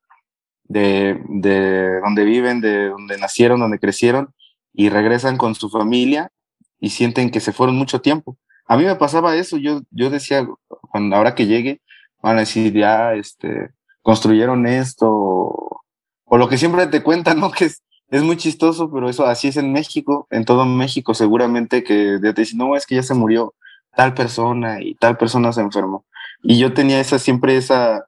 de, 0.68 1.22
de 1.30 2.00
donde 2.02 2.24
viven, 2.24 2.62
de 2.62 2.90
donde 2.90 3.18
nacieron, 3.18 3.60
donde 3.60 3.80
crecieron, 3.80 4.34
y 4.74 4.90
regresan 4.90 5.38
con 5.38 5.56
su 5.56 5.70
familia 5.70 6.32
y 6.80 6.90
sienten 6.90 7.32
que 7.32 7.40
se 7.40 7.54
fueron 7.54 7.78
mucho 7.78 8.02
tiempo. 8.02 8.38
A 8.68 8.78
mí 8.78 8.84
me 8.84 8.96
pasaba 8.96 9.36
eso, 9.36 9.58
yo, 9.58 9.82
yo 9.92 10.10
decía, 10.10 10.48
cuando 10.92 11.16
ahora 11.16 11.36
que 11.36 11.46
llegue, 11.46 11.82
van 12.22 12.38
a 12.38 12.42
decir, 12.42 12.74
ya, 12.74 13.14
este, 13.14 13.70
construyeron 14.02 14.66
esto, 14.66 15.08
o, 15.10 16.38
lo 16.38 16.50
que 16.50 16.58
siempre 16.58 16.88
te 16.88 17.04
cuentan, 17.04 17.40
¿no? 17.40 17.52
Que 17.58 17.66
es, 17.66 17.84
es 18.10 18.24
muy 18.24 18.38
chistoso, 18.38 18.92
pero 18.92 19.10
eso 19.10 19.26
así 19.26 19.48
es 19.48 19.58
en 19.58 19.72
México, 19.72 20.28
en 20.32 20.46
todo 20.46 20.66
México 20.66 21.14
seguramente 21.14 21.84
que 21.84 22.20
te 22.22 22.34
dicen, 22.34 22.58
no, 22.58 22.76
es 22.76 22.86
que 22.86 22.96
ya 22.96 23.04
se 23.04 23.14
murió 23.14 23.54
tal 23.96 24.14
persona 24.14 24.82
y 24.82 24.96
tal 24.96 25.18
persona 25.18 25.52
se 25.54 25.62
enfermó. 25.62 26.06
Y 26.44 26.60
yo 26.60 26.74
tenía 26.74 27.00
esa, 27.00 27.18
siempre 27.18 27.58
esa, 27.58 28.06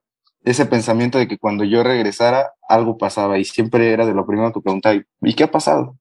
ese 0.49 0.65
pensamiento 0.65 1.17
de 1.17 1.27
que 1.27 1.37
cuando 1.37 1.65
yo 1.65 1.83
regresara 1.83 2.53
algo 2.69 2.97
pasaba 2.97 3.37
y 3.37 3.43
siempre 3.43 3.91
era 3.91 4.05
de 4.05 4.13
lo 4.13 4.25
primero 4.25 4.53
que 4.53 4.61
preguntaba, 4.61 4.95
¿y 5.21 5.33
qué 5.33 5.43
ha 5.43 5.51
pasado? 5.51 5.97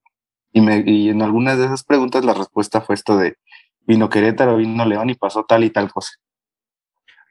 Y, 0.52 0.60
me, 0.60 0.84
y 0.86 1.08
en 1.08 1.20
algunas 1.20 1.58
de 1.58 1.64
esas 1.64 1.82
preguntas 1.82 2.24
la 2.24 2.32
respuesta 2.32 2.80
fue 2.80 2.94
esto 2.94 3.16
de 3.16 3.36
vino 3.80 4.08
Querétaro, 4.08 4.56
vino 4.56 4.84
León 4.84 5.10
y 5.10 5.14
pasó 5.14 5.44
tal 5.44 5.64
y 5.64 5.70
tal 5.70 5.92
cosa. 5.92 6.12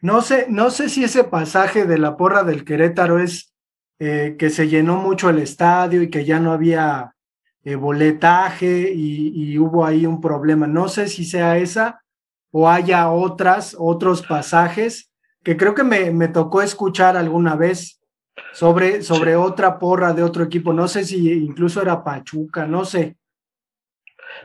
No 0.01 0.21
sé, 0.21 0.47
no 0.49 0.69
sé 0.71 0.89
si 0.89 1.05
ese 1.05 1.23
pasaje 1.23 1.85
de 1.85 1.97
la 1.97 2.17
porra 2.17 2.43
del 2.43 2.65
Querétaro 2.65 3.17
es 3.17 3.53
eh, 3.99 4.35
que 4.37 4.49
se 4.49 4.67
llenó 4.67 4.97
mucho 4.97 5.29
el 5.29 5.39
estadio 5.39 6.01
y 6.01 6.09
que 6.09 6.25
ya 6.25 6.41
no 6.41 6.51
había 6.51 7.15
eh, 7.63 7.75
boletaje 7.75 8.91
y, 8.93 9.31
y, 9.33 9.57
hubo 9.57 9.85
ahí 9.85 10.05
un 10.05 10.19
problema. 10.19 10.67
No 10.67 10.89
sé 10.89 11.07
si 11.07 11.23
sea 11.23 11.57
esa 11.57 12.03
o 12.51 12.69
haya 12.69 13.09
otras, 13.09 13.73
otros 13.79 14.21
pasajes 14.21 15.11
que 15.45 15.55
creo 15.55 15.75
que 15.75 15.83
me, 15.83 16.09
me 16.09 16.27
tocó 16.27 16.63
escuchar 16.63 17.15
alguna 17.15 17.55
vez 17.55 18.01
sobre, 18.51 19.03
sobre 19.03 19.35
otra 19.35 19.77
porra 19.77 20.11
de 20.11 20.23
otro 20.23 20.43
equipo. 20.43 20.73
No 20.73 20.87
sé 20.87 21.05
si 21.05 21.31
incluso 21.31 21.83
era 21.83 22.03
Pachuca, 22.03 22.65
no 22.65 22.83
sé. 22.83 23.15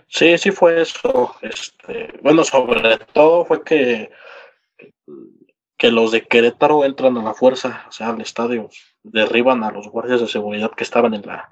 Sí, 0.07 0.37
sí 0.37 0.51
fue 0.51 0.83
eso. 0.83 1.35
Este, 1.41 2.19
bueno, 2.23 2.45
sobre 2.45 2.99
todo 3.15 3.47
fue 3.47 3.65
que, 3.65 4.11
que 5.79 5.91
los 5.91 6.13
de 6.13 6.27
Querétaro 6.27 6.85
entran 6.85 7.17
a 7.17 7.23
la 7.23 7.33
fuerza, 7.33 7.87
o 7.89 7.93
sea, 7.93 8.11
al 8.11 8.21
estadio, 8.21 8.69
derriban 9.03 9.65
a 9.65 9.71
los 9.71 9.89
guardias 9.89 10.21
de 10.21 10.29
seguridad 10.29 10.71
que 10.77 10.85
estaban 10.85 11.15
en 11.15 11.23
la, 11.23 11.51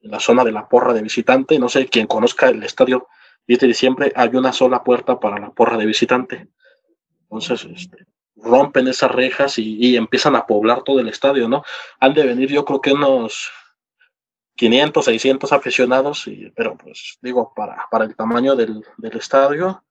en 0.00 0.10
la 0.10 0.18
zona 0.18 0.42
de 0.42 0.50
la 0.50 0.68
porra 0.68 0.92
de 0.92 1.02
visitante. 1.02 1.56
No 1.60 1.68
sé, 1.68 1.86
quien 1.86 2.08
conozca 2.08 2.48
el 2.48 2.64
estadio 2.64 3.06
10 3.46 3.60
de 3.60 3.66
diciembre, 3.68 4.12
hay 4.16 4.30
una 4.34 4.52
sola 4.52 4.82
puerta 4.82 5.20
para 5.20 5.38
la 5.38 5.50
porra 5.50 5.76
de 5.76 5.86
visitante. 5.86 6.48
Entonces, 7.22 7.64
este, 7.64 8.08
rompen 8.42 8.88
esas 8.88 9.10
rejas 9.10 9.58
y, 9.58 9.96
empiezan 9.96 10.36
a 10.36 10.46
poblar 10.46 10.82
todo 10.82 11.00
el 11.00 11.08
estadio, 11.08 11.48
¿no? 11.48 11.64
Han 12.00 12.14
de 12.14 12.26
venir, 12.26 12.50
yo 12.50 12.64
creo 12.64 12.80
que 12.80 12.92
unos 12.92 13.50
500, 14.56 15.04
600 15.04 15.52
aficionados, 15.52 16.26
y, 16.26 16.50
pero 16.54 16.76
pues 16.76 17.18
digo, 17.20 17.52
para, 17.54 17.86
para 17.90 18.04
el 18.04 18.16
tamaño 18.16 18.56
del, 18.56 18.84
del 18.96 19.16
estadio, 19.16 19.84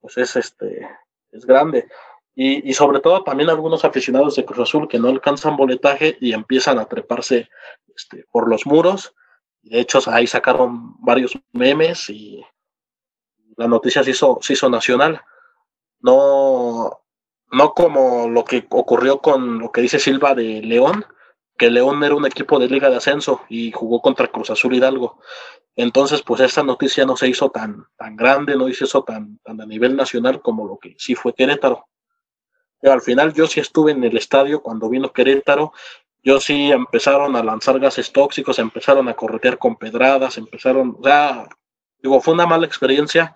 pues 0.00 0.16
es, 0.18 0.36
este, 0.36 0.88
es 1.32 1.44
grande. 1.44 1.88
Y, 2.34 2.70
y, 2.70 2.74
sobre 2.74 3.00
todo 3.00 3.24
también 3.24 3.50
algunos 3.50 3.84
aficionados 3.84 4.36
de 4.36 4.44
Cruz 4.44 4.60
Azul 4.60 4.86
que 4.86 4.98
no 4.98 5.08
alcanzan 5.08 5.56
boletaje 5.56 6.16
y 6.20 6.32
empiezan 6.32 6.78
a 6.78 6.84
treparse 6.84 7.48
este, 7.96 8.24
por 8.30 8.48
los 8.48 8.64
muros. 8.64 9.12
De 9.62 9.80
hecho, 9.80 9.98
ahí 10.06 10.28
sacaron 10.28 10.94
varios 11.04 11.36
memes 11.52 12.08
y 12.10 12.44
la 13.56 13.66
noticia 13.66 14.04
se 14.04 14.12
hizo, 14.12 14.38
se 14.40 14.52
hizo 14.52 14.70
nacional. 14.70 15.20
No, 16.00 17.00
no 17.50 17.72
como 17.74 18.28
lo 18.28 18.44
que 18.44 18.66
ocurrió 18.70 19.20
con 19.20 19.58
lo 19.58 19.72
que 19.72 19.80
dice 19.80 19.98
Silva 19.98 20.34
de 20.34 20.62
León, 20.62 21.04
que 21.56 21.70
León 21.70 22.02
era 22.04 22.14
un 22.14 22.26
equipo 22.26 22.58
de 22.58 22.68
liga 22.68 22.88
de 22.88 22.96
ascenso 22.96 23.42
y 23.48 23.72
jugó 23.72 24.00
contra 24.00 24.28
Cruz 24.28 24.50
Azul 24.50 24.74
Hidalgo. 24.74 25.20
Entonces, 25.74 26.22
pues 26.22 26.40
esta 26.40 26.62
noticia 26.62 27.04
no 27.04 27.16
se 27.16 27.28
hizo 27.28 27.50
tan, 27.50 27.86
tan 27.96 28.16
grande, 28.16 28.56
no 28.56 28.66
se 28.72 28.84
hizo 28.84 29.02
tan, 29.02 29.38
tan 29.38 29.60
a 29.60 29.66
nivel 29.66 29.96
nacional 29.96 30.40
como 30.40 30.66
lo 30.66 30.78
que 30.78 30.94
sí 30.98 31.14
fue 31.14 31.34
Querétaro. 31.34 31.88
Pero 32.80 32.94
al 32.94 33.00
final 33.00 33.32
yo 33.34 33.46
sí 33.46 33.60
estuve 33.60 33.92
en 33.92 34.04
el 34.04 34.16
estadio 34.16 34.62
cuando 34.62 34.88
vino 34.88 35.12
Querétaro, 35.12 35.72
yo 36.22 36.40
sí 36.40 36.70
empezaron 36.70 37.36
a 37.36 37.42
lanzar 37.42 37.78
gases 37.80 38.12
tóxicos, 38.12 38.58
empezaron 38.58 39.08
a 39.08 39.14
corretear 39.14 39.58
con 39.58 39.76
pedradas, 39.76 40.36
empezaron, 40.38 40.96
o 41.00 41.04
sea, 41.04 41.48
digo, 42.02 42.20
fue 42.20 42.34
una 42.34 42.46
mala 42.46 42.66
experiencia 42.66 43.34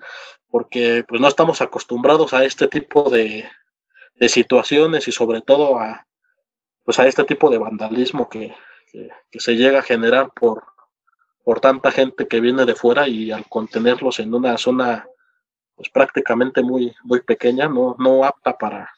porque 0.48 1.04
pues 1.08 1.20
no 1.20 1.28
estamos 1.28 1.60
acostumbrados 1.60 2.34
a 2.34 2.44
este 2.44 2.68
tipo 2.68 3.08
de, 3.08 3.48
de 4.22 4.28
situaciones 4.28 5.08
y 5.08 5.10
sobre 5.10 5.40
todo 5.40 5.80
a, 5.80 6.06
pues 6.84 7.00
a 7.00 7.08
este 7.08 7.24
tipo 7.24 7.50
de 7.50 7.58
vandalismo 7.58 8.28
que, 8.28 8.54
que, 8.92 9.40
se 9.40 9.56
llega 9.56 9.80
a 9.80 9.82
generar 9.82 10.30
por, 10.30 10.62
por 11.42 11.58
tanta 11.58 11.90
gente 11.90 12.28
que 12.28 12.40
viene 12.40 12.64
de 12.64 12.76
fuera 12.76 13.08
y 13.08 13.32
al 13.32 13.48
contenerlos 13.48 14.20
en 14.20 14.32
una 14.32 14.56
zona 14.58 15.08
pues 15.74 15.88
prácticamente 15.88 16.62
muy, 16.62 16.94
muy 17.02 17.20
pequeña, 17.22 17.66
no, 17.66 17.96
no 17.98 18.24
apta 18.24 18.56
para, 18.56 18.88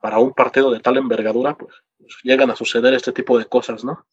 para 0.00 0.20
un 0.20 0.32
partido 0.32 0.70
de 0.70 0.78
tal 0.78 0.96
envergadura, 0.96 1.56
pues, 1.56 1.74
pues 1.98 2.14
llegan 2.22 2.52
a 2.52 2.54
suceder 2.54 2.94
este 2.94 3.10
tipo 3.10 3.36
de 3.36 3.46
cosas, 3.46 3.82
¿no? 3.82 4.06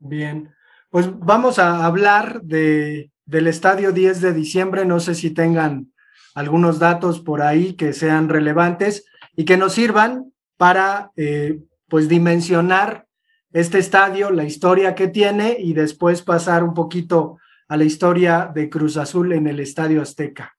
Bien, 0.00 0.52
pues 0.90 1.06
vamos 1.20 1.60
a 1.60 1.86
hablar 1.86 2.42
de, 2.42 3.12
del 3.26 3.46
estadio 3.46 3.92
10 3.92 4.20
de 4.22 4.32
diciembre, 4.32 4.86
no 4.86 4.98
sé 4.98 5.14
si 5.14 5.30
tengan 5.30 5.92
algunos 6.34 6.80
datos 6.80 7.20
por 7.20 7.42
ahí 7.42 7.74
que 7.74 7.92
sean 7.92 8.28
relevantes 8.28 9.06
y 9.36 9.44
que 9.44 9.56
nos 9.56 9.72
sirvan 9.72 10.32
para 10.56 11.12
eh, 11.16 11.60
pues 11.88 12.08
dimensionar 12.08 13.06
este 13.52 13.78
estadio, 13.78 14.30
la 14.30 14.44
historia 14.44 14.94
que 14.94 15.08
tiene 15.08 15.56
y 15.58 15.74
después 15.74 16.22
pasar 16.22 16.64
un 16.64 16.74
poquito 16.74 17.38
a 17.68 17.76
la 17.76 17.84
historia 17.84 18.50
de 18.52 18.68
Cruz 18.68 18.96
Azul 18.96 19.32
en 19.32 19.46
el 19.46 19.60
Estadio 19.60 20.02
Azteca. 20.02 20.56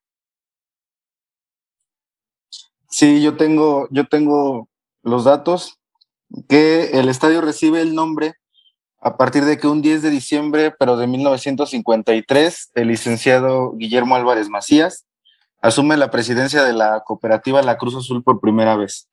Sí, 2.90 3.22
yo 3.22 3.36
tengo, 3.36 3.88
yo 3.92 4.08
tengo 4.08 4.70
los 5.04 5.26
datos 5.26 5.78
que 6.48 6.92
el 6.94 7.10
estadio 7.10 7.42
recibe 7.42 7.82
el 7.82 7.94
nombre 7.94 8.36
a 9.00 9.18
partir 9.18 9.46
de 9.46 9.58
que 9.58 9.68
un 9.68 9.82
10 9.82 10.02
de 10.02 10.10
diciembre, 10.10 10.74
pero 10.80 10.98
de 10.98 11.06
1953, 11.06 12.72
el 12.74 12.88
licenciado 12.88 13.74
Guillermo 13.74 14.16
Álvarez 14.16 14.50
Macías 14.50 15.06
asume 15.66 15.98
la 15.98 16.12
presidencia 16.12 16.64
de 16.64 16.74
la 16.74 17.04
cooperativa 17.06 17.62
La 17.64 17.78
Cruz 17.78 17.96
Azul 17.96 18.24
por 18.24 18.40
primera 18.40 18.76
vez. 18.76 19.10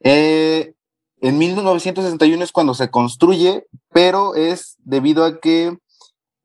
Eh, 0.00 0.74
en 1.20 1.38
1961 1.38 2.42
es 2.42 2.52
cuando 2.52 2.74
se 2.74 2.90
construye, 2.90 3.66
pero 3.90 4.34
es 4.34 4.76
debido 4.80 5.24
a 5.24 5.40
que 5.40 5.78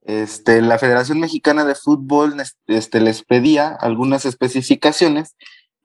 este, 0.03 0.61
la 0.61 0.77
Federación 0.77 1.19
Mexicana 1.19 1.65
de 1.65 1.75
Fútbol 1.75 2.35
este, 2.67 3.01
les 3.01 3.23
pedía 3.23 3.69
algunas 3.69 4.25
especificaciones 4.25 5.35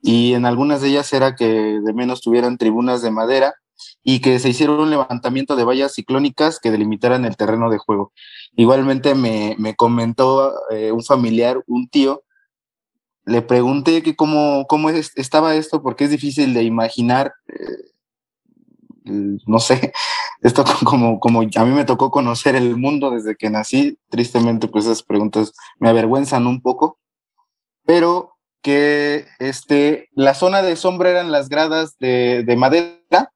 y 0.01 0.33
en 0.33 0.45
algunas 0.45 0.81
de 0.81 0.89
ellas 0.89 1.11
era 1.11 1.35
que 1.35 1.79
de 1.83 1.93
menos 1.93 2.21
tuvieran 2.21 2.57
tribunas 2.57 3.01
de 3.01 3.11
madera 3.11 3.55
y 4.03 4.21
que 4.21 4.39
se 4.39 4.49
hiciera 4.49 4.73
un 4.73 4.89
levantamiento 4.89 5.55
de 5.55 5.63
vallas 5.63 5.93
ciclónicas 5.93 6.59
que 6.59 6.71
delimitaran 6.71 7.25
el 7.25 7.37
terreno 7.37 7.69
de 7.69 7.77
juego. 7.79 8.13
Igualmente 8.55 9.15
me, 9.15 9.75
comentó 9.75 10.53
eh, 10.71 10.91
un 10.91 11.03
familiar, 11.03 11.63
un 11.67 11.89
tío, 11.89 12.23
le 13.27 13.41
pregunté 13.41 14.01
que 14.03 14.15
cómo, 14.15 14.65
cómo 14.67 14.89
estaba 14.89 15.55
esto, 15.55 15.83
porque 15.83 16.05
es 16.05 16.11
difícil 16.11 16.53
de 16.53 16.63
imaginar, 16.63 17.33
eh, 17.49 19.41
no 19.45 19.59
sé, 19.59 19.91
esto 20.41 20.63
como, 20.85 21.19
como 21.19 21.41
a 21.41 21.65
mí 21.65 21.71
me 21.75 21.83
tocó 21.83 22.09
conocer 22.09 22.55
el 22.55 22.77
mundo 22.77 23.11
desde 23.11 23.35
que 23.35 23.49
nací, 23.49 23.99
tristemente 24.09 24.69
pues 24.69 24.85
esas 24.85 25.03
preguntas 25.03 25.51
me 25.77 25.89
avergüenzan 25.89 26.47
un 26.47 26.61
poco, 26.61 26.99
pero 27.85 28.37
que 28.61 29.25
este, 29.39 30.09
la 30.13 30.33
zona 30.33 30.61
de 30.61 30.77
sombra 30.77 31.09
eran 31.09 31.31
las 31.31 31.49
gradas 31.49 31.97
de, 31.99 32.55
madera 32.57 33.33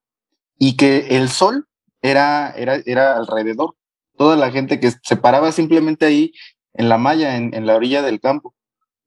y 0.57 0.77
que 0.77 1.17
el 1.17 1.27
sol 1.29 1.67
era, 2.01 2.51
era, 2.51 2.79
era 2.85 3.17
alrededor. 3.17 3.75
Toda 4.17 4.35
la 4.37 4.51
gente 4.51 4.79
que 4.79 4.91
se 5.03 5.17
paraba 5.17 5.51
simplemente 5.51 6.05
ahí 6.05 6.33
en 6.73 6.89
la 6.89 6.97
malla, 6.97 7.35
en 7.35 7.65
la 7.65 7.75
orilla 7.75 8.01
del 8.01 8.19
campo 8.19 8.55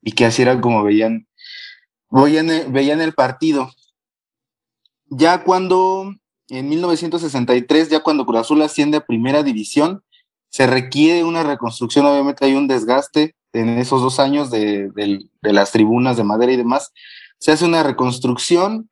y 0.05 0.12
que 0.12 0.27
así 0.27 0.43
era 0.43 0.61
como 0.61 0.85
veían, 0.85 1.27
veían, 2.11 2.73
veían 2.73 3.01
el 3.01 3.14
partido. 3.14 3.73
Ya 5.07 5.43
cuando, 5.43 6.14
en 6.49 6.69
1963, 6.69 7.88
ya 7.88 8.01
cuando 8.01 8.27
Cruz 8.27 8.40
Azul 8.40 8.62
asciende 8.62 8.99
a 8.99 9.07
primera 9.07 9.43
división, 9.43 10.03
se 10.51 10.67
requiere 10.67 11.25
una 11.25 11.43
reconstrucción, 11.43 12.07
obviamente 12.07 12.45
hay 12.45 12.55
un 12.55 12.69
desgaste 12.69 13.35
en 13.53 13.71
esos 13.71 14.03
dos 14.03 14.21
años 14.21 14.51
de, 14.51 14.90
las 15.43 15.73
tribunas 15.73 16.17
de 16.17 16.25
madera 16.25 16.53
y 16.53 16.57
demás. 16.57 16.93
Se 17.38 17.53
hace 17.53 17.64
una 17.64 17.83
reconstrucción 17.83 18.90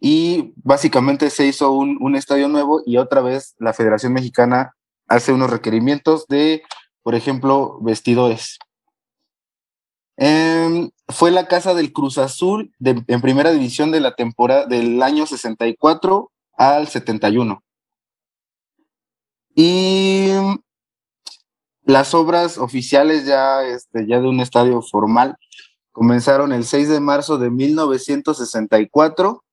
y 0.00 0.52
básicamente 0.56 1.30
se 1.30 1.46
hizo 1.46 1.72
un, 1.72 1.98
un 2.00 2.14
estadio 2.16 2.48
nuevo 2.48 2.80
y 2.86 2.98
otra 2.98 3.20
vez 3.20 3.54
la 3.58 3.72
Federación 3.72 4.12
Mexicana 4.12 4.74
hace 5.08 5.32
unos 5.32 5.50
requerimientos 5.50 6.26
de, 6.28 6.62
por 7.02 7.14
ejemplo, 7.14 7.78
vestidores. 7.80 8.58
Em, 10.16 10.90
fue 11.08 11.30
la 11.30 11.48
casa 11.48 11.74
del 11.74 11.92
Cruz 11.92 12.18
Azul 12.18 12.72
en 12.80 13.20
primera 13.20 13.50
división 13.50 13.90
de 13.90 14.00
la 14.00 14.14
temporada 14.14 14.66
del 14.66 15.02
año 15.02 15.26
64 15.26 16.30
al 16.56 16.88
71. 16.88 17.62
Y 19.56 20.30
las 21.82 22.14
obras 22.14 22.58
oficiales 22.58 23.26
ya, 23.26 23.62
este, 23.64 24.06
ya 24.06 24.20
de 24.20 24.28
un 24.28 24.40
estadio 24.40 24.82
formal 24.82 25.36
comenzaron 25.92 26.52
el 26.52 26.64
6 26.64 26.88
de 26.88 27.00
marzo 27.00 27.38
de 27.38 27.50
1964 27.50 29.44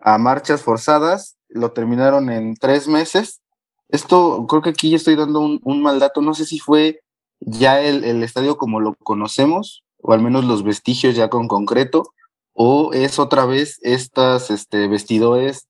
a 0.00 0.18
marchas 0.18 0.62
forzadas, 0.62 1.36
lo 1.48 1.72
terminaron 1.72 2.30
en 2.30 2.56
tres 2.56 2.88
meses. 2.88 3.40
Esto, 3.88 4.46
creo 4.48 4.60
que 4.60 4.70
aquí 4.70 4.90
ya 4.90 4.96
estoy 4.96 5.14
dando 5.14 5.40
un, 5.40 5.82
mal 5.82 6.00
dato, 6.00 6.20
no 6.20 6.34
sé 6.34 6.46
si 6.46 6.58
fue 6.58 7.00
ya 7.40 7.80
el, 7.80 8.02
el 8.04 8.22
estadio 8.22 8.56
como 8.56 8.80
lo 8.80 8.94
conocemos, 8.96 9.83
o 10.06 10.12
al 10.12 10.20
menos 10.20 10.44
los 10.44 10.62
vestigios 10.62 11.16
ya 11.16 11.30
con 11.30 11.48
concreto, 11.48 12.12
o 12.52 12.92
es 12.92 13.18
otra 13.18 13.46
vez 13.46 13.78
estas 13.80 14.50
este, 14.50 14.86
vestidores, 14.86 15.66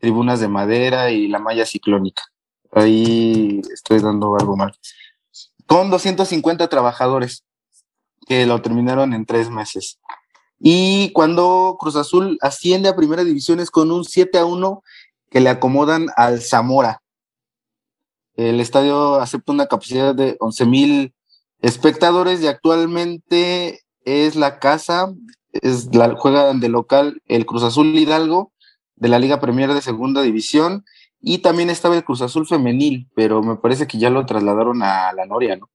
tribunas 0.00 0.38
de 0.38 0.48
madera 0.48 1.10
y 1.10 1.28
la 1.28 1.38
malla 1.38 1.64
ciclónica. 1.64 2.22
Ahí 2.72 3.62
estoy 3.72 4.00
dando 4.00 4.36
algo 4.36 4.54
mal. 4.54 4.76
Con 5.66 5.88
250 5.88 6.68
trabajadores 6.68 7.42
que 8.26 8.44
lo 8.44 8.60
terminaron 8.60 9.14
en 9.14 9.24
tres 9.24 9.48
meses. 9.48 9.98
Y 10.60 11.10
cuando 11.12 11.78
Cruz 11.80 11.96
Azul 11.96 12.36
asciende 12.42 12.90
a 12.90 12.96
primera 12.96 13.24
división 13.24 13.60
es 13.60 13.70
con 13.70 13.90
un 13.90 14.04
7 14.04 14.36
a 14.36 14.44
1 14.44 14.82
que 15.30 15.40
le 15.40 15.48
acomodan 15.48 16.08
al 16.16 16.42
Zamora. 16.42 17.00
El 18.36 18.60
estadio 18.60 19.14
acepta 19.14 19.52
una 19.52 19.66
capacidad 19.66 20.14
de 20.14 20.36
11 20.38 20.66
mil 20.66 21.14
espectadores 21.64 22.42
y 22.42 22.46
actualmente 22.46 23.80
es 24.04 24.36
la 24.36 24.58
casa, 24.58 25.10
es 25.52 25.94
la, 25.94 26.14
juegan 26.14 26.60
de 26.60 26.68
local 26.68 27.22
el 27.24 27.46
Cruz 27.46 27.62
Azul 27.62 27.86
Hidalgo 27.96 28.52
de 28.96 29.08
la 29.08 29.18
Liga 29.18 29.40
Premier 29.40 29.72
de 29.72 29.80
Segunda 29.80 30.20
División 30.20 30.84
y 31.20 31.38
también 31.38 31.70
estaba 31.70 31.96
el 31.96 32.04
Cruz 32.04 32.20
Azul 32.20 32.46
Femenil, 32.46 33.08
pero 33.14 33.42
me 33.42 33.56
parece 33.56 33.86
que 33.86 33.98
ya 33.98 34.10
lo 34.10 34.26
trasladaron 34.26 34.82
a 34.82 35.10
la 35.14 35.24
Noria, 35.24 35.56
¿no? 35.56 35.70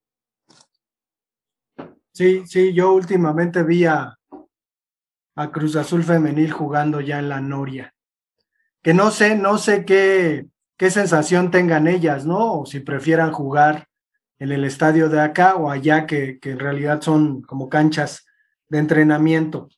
Sí, 2.13 2.45
sí, 2.45 2.71
yo 2.73 2.93
últimamente 2.93 3.63
vi 3.63 3.85
a, 3.85 4.15
a 5.35 5.51
Cruz 5.51 5.75
Azul 5.75 6.03
Femenil 6.03 6.51
jugando 6.51 7.01
ya 7.01 7.17
en 7.17 7.29
la 7.29 7.41
Noria. 7.41 7.95
que 8.83 8.93
no 8.93 9.09
sé, 9.09 9.35
no 9.35 9.57
sé 9.57 9.85
qué, 9.85 10.45
qué 10.77 10.91
sensación 10.91 11.49
tengan 11.49 11.87
ellas, 11.87 12.27
¿no? 12.27 12.61
O 12.61 12.65
si 12.67 12.79
prefieran 12.79 13.31
jugar 13.31 13.88
en 14.39 14.51
el 14.51 14.63
estadio 14.63 15.09
de 15.09 15.21
acá 15.21 15.55
o 15.55 15.69
allá, 15.69 16.05
que, 16.05 16.39
que 16.39 16.51
en 16.51 16.59
realidad 16.59 17.01
son 17.01 17.41
como 17.41 17.69
canchas 17.69 18.25
de 18.69 18.79
entrenamiento. 18.79 19.69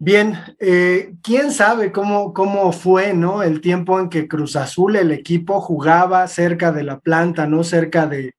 Bien, 0.00 0.38
eh, 0.60 1.14
quién 1.22 1.50
sabe 1.50 1.90
cómo, 1.90 2.32
cómo 2.32 2.70
fue, 2.70 3.14
¿no? 3.14 3.42
El 3.42 3.60
tiempo 3.60 3.98
en 3.98 4.08
que 4.08 4.28
Cruz 4.28 4.54
Azul, 4.54 4.94
el 4.94 5.10
equipo, 5.10 5.60
jugaba 5.60 6.28
cerca 6.28 6.70
de 6.70 6.84
la 6.84 7.00
planta, 7.00 7.48
no 7.48 7.64
cerca 7.64 8.06
de, 8.06 8.34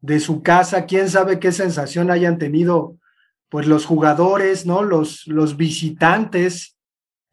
de 0.00 0.20
su 0.20 0.42
casa. 0.42 0.86
Quién 0.86 1.10
sabe 1.10 1.38
qué 1.38 1.52
sensación 1.52 2.10
hayan 2.10 2.38
tenido, 2.38 2.96
pues 3.50 3.66
los 3.66 3.84
jugadores, 3.84 4.64
¿no? 4.64 4.82
Los, 4.82 5.26
los 5.26 5.58
visitantes, 5.58 6.78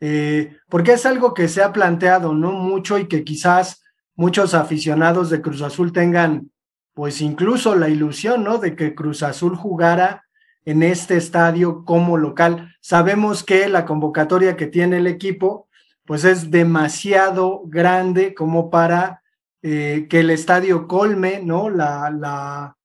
eh, 0.02 0.58
porque 0.68 0.94
es 0.94 1.06
algo 1.06 1.34
que 1.34 1.48
se 1.48 1.64
ha 1.64 1.72
planteado, 1.72 2.34
¿no? 2.34 2.52
Mucho 2.52 2.98
y 2.98 3.08
que 3.08 3.24
quizás 3.24 3.82
muchos 4.14 4.54
aficionados 4.54 5.30
de 5.30 5.42
Cruz 5.42 5.62
Azul 5.62 5.94
tengan, 5.94 6.52
pues 7.00 7.22
incluso 7.22 7.76
la 7.76 7.88
ilusión, 7.88 8.44
¿no? 8.44 8.58
De 8.58 8.76
que 8.76 8.94
Cruz 8.94 9.24
Azul 9.24 9.56
jugara 9.56 10.26
en 10.66 10.84
este 10.84 11.16
estadio 11.16 11.86
como 11.86 12.18
local. 12.18 12.76
Sabemos 12.82 13.42
que 13.42 13.70
la 13.70 13.86
convocatoria 13.86 14.58
que 14.58 14.68
tiene 14.68 14.98
el 14.98 15.08
equipo, 15.08 15.70
pues 16.04 16.26
es 16.26 16.52
demasiado 16.52 17.62
grande 17.68 18.34
como 18.34 18.70
para 18.70 19.22
eh, 19.62 20.08
que 20.10 20.20
el 20.20 20.30
estadio 20.30 20.90
colme, 20.90 21.42
¿no? 21.42 21.70
La, 21.70 22.10
la, 22.10 22.76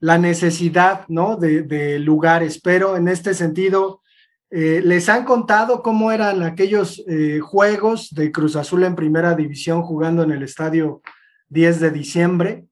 la 0.00 0.18
necesidad, 0.18 1.06
¿no? 1.08 1.36
De, 1.36 1.98
lugares. 2.00 2.60
Pero 2.60 2.94
en 2.98 3.08
este 3.08 3.32
sentido, 3.32 4.02
eh, 4.50 4.82
¿les 4.84 5.08
han 5.08 5.24
contado 5.24 5.82
cómo 5.82 6.12
eran 6.12 6.42
aquellos 6.42 7.02
eh, 7.08 7.40
juegos 7.40 8.10
de 8.10 8.30
Cruz 8.30 8.54
Azul 8.54 8.84
en 8.84 8.94
primera 8.94 9.34
división 9.34 9.80
jugando 9.80 10.24
en 10.24 10.32
el 10.32 10.42
estadio 10.42 11.00
10 11.48 11.80
de 11.80 11.90
diciembre? 11.90 12.68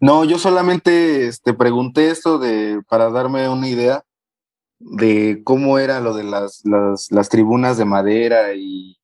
No, 0.00 0.24
yo 0.24 0.38
solamente 0.38 1.26
este, 1.26 1.54
pregunté 1.54 2.10
esto 2.10 2.38
de, 2.38 2.80
para 2.88 3.10
darme 3.10 3.48
una 3.48 3.68
idea 3.68 4.04
de 4.78 5.42
cómo 5.44 5.78
era 5.78 6.00
lo 6.00 6.14
de 6.14 6.24
las, 6.24 6.62
las, 6.64 7.10
las 7.10 7.28
tribunas 7.28 7.78
de 7.78 7.84
madera 7.84 8.54
y, 8.54 8.96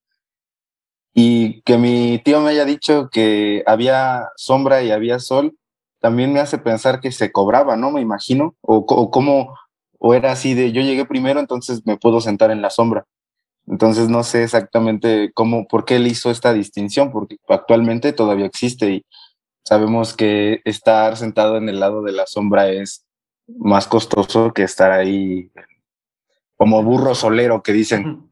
y 1.13 1.63
que 1.63 1.79
mi 1.79 2.21
tío 2.25 2.41
me 2.41 2.51
haya 2.51 2.65
dicho 2.65 3.09
que 3.11 3.65
había 3.67 4.29
sombra 4.37 4.83
y 4.83 4.93
había 4.93 5.19
sol, 5.19 5.57
también 6.01 6.33
me 6.33 6.41
hace 6.41 6.59
pensar 6.59 7.01
que 7.01 7.11
se 7.11 7.33
cobraba, 7.33 7.77
¿no? 7.77 7.91
Me 7.91 8.01
imagino, 8.01 8.55
o, 8.61 8.85
o 8.89 9.11
cómo, 9.11 9.55
o 9.99 10.15
era 10.15 10.33
así 10.33 10.55
de 10.55 10.71
yo 10.71 10.83
llegué 10.83 11.05
primero, 11.07 11.41
entonces 11.41 11.83
me 11.87 11.97
puedo 11.97 12.21
sentar 12.21 12.51
en 12.53 12.63
la 12.63 12.71
sombra. 12.71 13.07
Entonces 13.67 14.09
no 14.09 14.23
sé 14.23 14.45
exactamente 14.45 15.33
cómo, 15.35 15.67
por 15.67 15.85
qué 15.85 15.97
él 15.97 16.07
hizo 16.07 16.31
esta 16.31 16.53
distinción, 16.53 17.11
porque 17.11 17.39
actualmente 17.49 18.13
todavía 18.13 18.47
existe 18.47 18.91
y 18.91 19.07
Sabemos 19.65 20.15
que 20.15 20.61
estar 20.67 21.17
sentado 21.17 21.57
en 21.57 21.71
el 21.71 21.81
lado 21.81 22.03
de 22.03 22.13
la 22.13 22.27
sombra 22.27 22.69
es 22.69 23.07
más 23.47 23.87
costoso 23.87 24.53
que 24.53 24.63
estar 24.63 24.93
ahí 24.93 25.51
como 26.57 26.83
burro 26.83 27.15
solero 27.15 27.63
que 27.63 27.73
dicen. 27.73 28.31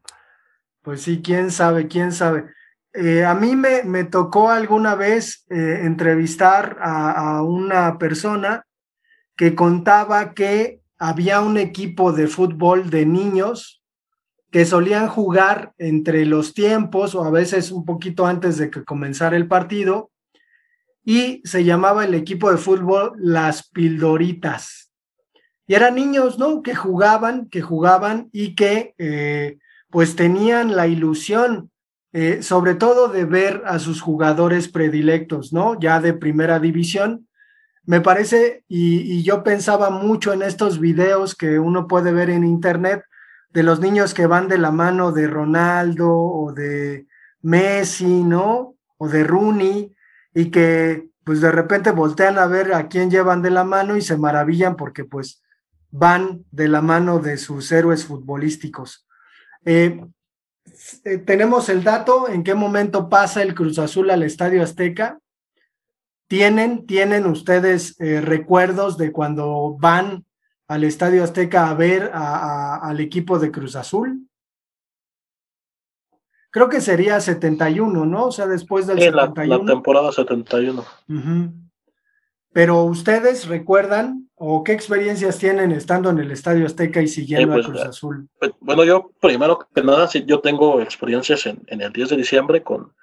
Pues 0.83 1.01
sí, 1.01 1.21
quién 1.23 1.49
sabe, 1.49 1.87
quién 1.87 2.11
sabe. 2.11 2.45
Eh, 2.93 3.25
a 3.25 3.33
mí 3.33 3.55
me, 3.55 3.83
me, 3.83 4.03
tocó 4.03 4.51
alguna 4.51 4.93
vez 4.93 5.45
eh, 5.49 5.79
entrevistar 5.81 6.77
a, 6.79 7.37
a, 7.37 7.41
una 7.41 7.97
persona 7.97 8.67
que 9.35 9.55
contaba 9.55 10.35
que 10.35 10.81
había 10.99 11.41
un 11.41 11.57
equipo 11.57 12.11
de 12.11 12.27
fútbol 12.27 12.91
de 12.91 13.07
niños 13.07 13.81
que 14.51 14.65
solían 14.65 15.07
jugar 15.07 15.73
entre 15.79 16.25
los 16.27 16.53
tiempos 16.53 17.15
o 17.15 17.23
a 17.23 17.31
veces 17.31 17.71
un 17.71 17.85
poquito 17.85 18.27
antes 18.27 18.57
de 18.57 18.69
que 18.69 18.83
comenzara 18.83 19.35
el 19.35 19.47
partido 19.47 20.11
y 21.05 21.41
se 21.43 21.63
llamaba 21.63 22.05
el 22.05 22.13
equipo 22.13 22.51
de 22.51 22.57
fútbol 22.57 23.13
Las 23.17 23.69
Pildoritas. 23.69 24.91
Y 25.67 25.75
eran 25.75 25.95
niños, 25.95 26.39
¿no? 26.39 26.61
Que 26.61 26.75
jugaban, 26.75 27.47
que 27.49 27.61
jugaban 27.61 28.29
y 28.31 28.55
que 28.55 28.93
eh, 28.97 29.57
pues 29.89 30.15
tenían 30.15 30.75
la 30.75 30.87
ilusión, 30.87 31.71
eh, 32.11 32.41
sobre 32.41 32.75
todo 32.75 33.07
de 33.07 33.25
ver 33.25 33.63
a 33.65 33.79
sus 33.79 34.01
jugadores 34.01 34.67
predilectos, 34.67 35.53
¿no? 35.53 35.79
Ya 35.79 35.99
de 35.99 36.13
primera 36.13 36.59
división. 36.59 37.27
Me 37.85 38.01
parece, 38.01 38.63
y, 38.67 38.99
y 39.01 39.23
yo 39.23 39.43
pensaba 39.43 39.89
mucho 39.89 40.31
en 40.31 40.41
estos 40.41 40.79
videos 40.79 41.35
que 41.35 41.59
uno 41.59 41.87
puede 41.87 42.11
ver 42.11 42.29
en 42.29 42.43
internet, 42.45 43.03
de 43.51 43.63
los 43.63 43.79
niños 43.79 44.13
que 44.13 44.25
van 44.25 44.47
de 44.47 44.57
la 44.57 44.71
mano 44.71 45.11
de 45.11 45.27
Ronaldo 45.27 46.09
o 46.11 46.53
de 46.53 47.07
Messi, 47.41 48.23
¿no? 48.23 48.75
O 48.97 49.07
de 49.07 49.23
Rooney, 49.23 49.93
y 50.33 50.51
que 50.51 51.09
pues 51.23 51.41
de 51.41 51.51
repente 51.51 51.91
voltean 51.91 52.37
a 52.37 52.47
ver 52.47 52.73
a 52.73 52.87
quién 52.87 53.09
llevan 53.09 53.41
de 53.41 53.51
la 53.51 53.63
mano 53.63 53.95
y 53.95 54.01
se 54.01 54.17
maravillan 54.17 54.75
porque 54.75 55.05
pues 55.05 55.41
van 55.89 56.43
de 56.51 56.67
la 56.67 56.81
mano 56.81 57.19
de 57.19 57.37
sus 57.37 57.71
héroes 57.71 58.05
futbolísticos. 58.05 59.07
Eh, 59.63 60.03
eh, 61.05 61.17
tenemos 61.19 61.69
el 61.69 61.83
dato 61.83 62.27
en 62.27 62.43
qué 62.43 62.55
momento 62.55 63.09
pasa 63.09 63.41
el 63.41 63.53
Cruz 63.53 63.79
Azul 63.79 64.09
al 64.09 64.23
Estadio 64.23 64.63
Azteca. 64.63 65.19
¿Tienen, 66.27 66.85
tienen 66.87 67.25
ustedes 67.25 67.99
eh, 67.99 68.21
recuerdos 68.21 68.97
de 68.97 69.11
cuando 69.11 69.77
van 69.79 70.25
al 70.67 70.83
Estadio 70.83 71.23
Azteca 71.23 71.69
a 71.69 71.75
ver 71.75 72.09
al 72.13 72.99
equipo 72.99 73.37
de 73.37 73.51
Cruz 73.51 73.75
Azul? 73.75 74.27
Creo 76.53 76.69
que 76.69 76.81
sería 76.81 77.19
71, 77.19 78.05
¿no? 78.05 78.27
O 78.27 78.31
sea, 78.31 78.45
después 78.45 78.85
del 78.85 78.99
71. 78.99 79.63
La, 79.63 79.65
temporada 79.65 80.11
71. 80.11 80.85
Pero 82.53 82.83
ustedes 82.83 83.47
recuerdan 83.47 84.29
o 84.35 84.63
qué 84.63 84.73
experiencias 84.73 85.39
tienen 85.39 85.71
estando 85.71 86.11
en 86.11 86.19
el 86.19 86.29
Estadio 86.29 86.67
Azteca 86.67 87.01
y 87.01 87.07
siguiendo 87.07 87.53
a 87.53 87.55
pues, 87.55 87.65
Cruz 87.65 87.81
Azul? 87.81 88.29
Pues, 88.39 88.51
bueno, 88.59 88.83
yo 88.83 89.11
primero 89.19 89.67
que 89.73 89.81
nada, 89.81 90.07
sí, 90.07 90.23
yo 90.27 90.41
tengo 90.41 90.79
experiencias 90.79 91.47
en, 91.47 91.63
el 91.67 91.91
10 91.91 92.09
de 92.09 92.17
diciembre 92.17 92.61
con, 92.61 92.93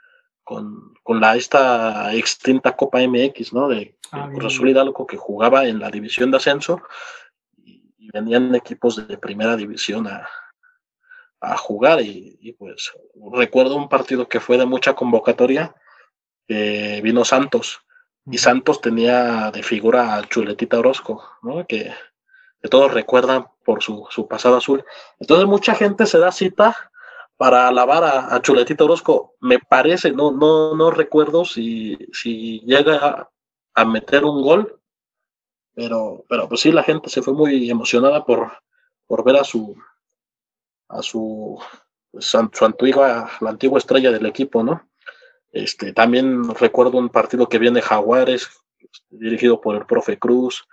con, 0.45 0.95
con, 1.03 1.21
la 1.21 1.35
esta 1.35 2.15
extinta 2.15 2.77
Copa 2.77 3.01
MX, 3.01 3.53
¿no? 3.53 3.67
De, 3.67 3.99
ah, 4.13 4.29
Cruz 4.33 4.55
Azul 4.55 4.69
Hidalgo 4.69 5.09
que 5.09 5.17
jugaba 5.17 5.67
en 5.67 5.81
la 5.81 5.91
división 5.91 6.31
de 6.31 6.37
ascenso 6.37 6.83
y, 7.57 7.83
y 7.99 8.11
venían 8.13 8.55
equipos 8.55 9.09
de 9.09 9.19
primera 9.19 9.57
división 9.57 10.07
a, 10.07 10.29
a 11.41 11.57
jugar 11.57 12.01
y, 12.03 12.55
pues 12.59 12.93
recuerdo 13.33 13.77
un 13.77 13.89
partido 13.89 14.29
que 14.29 14.41
fue 14.41 14.59
de 14.59 14.67
mucha 14.67 14.95
convocatoria, 14.95 15.75
vino 16.49 17.25
Santos 17.25 17.81
y 18.27 18.39
Santos 18.39 18.81
tenía 18.81 19.51
de 19.51 19.63
figura 19.63 20.17
a 20.17 20.29
Chuletita 20.29 20.79
Orozco, 20.79 21.25
¿no? 21.43 21.67
que, 21.67 21.93
todos 22.71 22.93
recuerdan 22.93 23.47
por 23.65 23.83
su, 23.83 24.07
su, 24.11 24.29
pasado 24.29 24.59
azul. 24.59 24.85
Entonces 25.19 25.47
mucha 25.47 25.75
gente 25.75 26.05
se 26.05 26.19
da 26.19 26.31
cita 26.31 26.77
para 27.39 27.69
alabar 27.69 28.05
a, 28.05 28.43
Chuletita 28.43 28.85
Orozco. 28.85 29.35
Me 29.41 29.59
parece, 29.59 30.13
no, 30.13 30.31
no, 30.31 30.77
no 30.77 30.91
recuerdo 30.91 31.47
si, 31.47 31.97
si 32.13 32.61
llega 32.67 33.31
a, 33.75 33.85
meter 33.87 34.27
un 34.27 34.43
gol, 34.43 34.79
pero, 35.75 36.27
pero 36.29 36.51
pues 36.51 36.61
sí, 36.61 36.71
la 36.71 36.83
gente 36.83 37.09
se 37.09 37.23
fue 37.23 37.33
muy 37.33 37.71
emocionada 37.71 38.27
por, 38.27 38.53
por 39.07 39.25
ver 39.25 39.37
a 39.37 39.45
su, 39.45 39.75
a 40.91 41.03
su, 41.03 41.59
pues, 42.11 42.27
su 42.27 42.65
antigua, 42.65 43.31
la 43.41 43.51
antigua 43.51 43.79
estrella 43.79 44.11
del 44.11 44.27
equipo, 44.27 44.63
¿no? 44.63 44.89
Este, 45.53 45.93
también 45.93 46.55
recuerdo 46.55 46.99
un 46.99 47.09
partido 47.09 47.49
que 47.49 47.59
viene 47.59 47.83
Jaguares, 47.83 48.49
dirigido 49.09 49.61
por 49.61 49.77
el 49.77 49.87
profe 49.87 50.19
Cruz, 50.19 50.67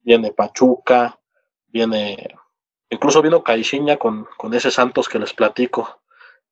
viene 0.00 0.32
Pachuca, 0.32 1.18
viene, 1.66 2.28
incluso 2.90 3.22
vino 3.22 3.42
Caixinha 3.42 3.96
con, 3.96 4.26
con 4.36 4.54
ese 4.54 4.70
Santos 4.70 5.08
que 5.08 5.18
les 5.18 5.32
platico. 5.32 6.00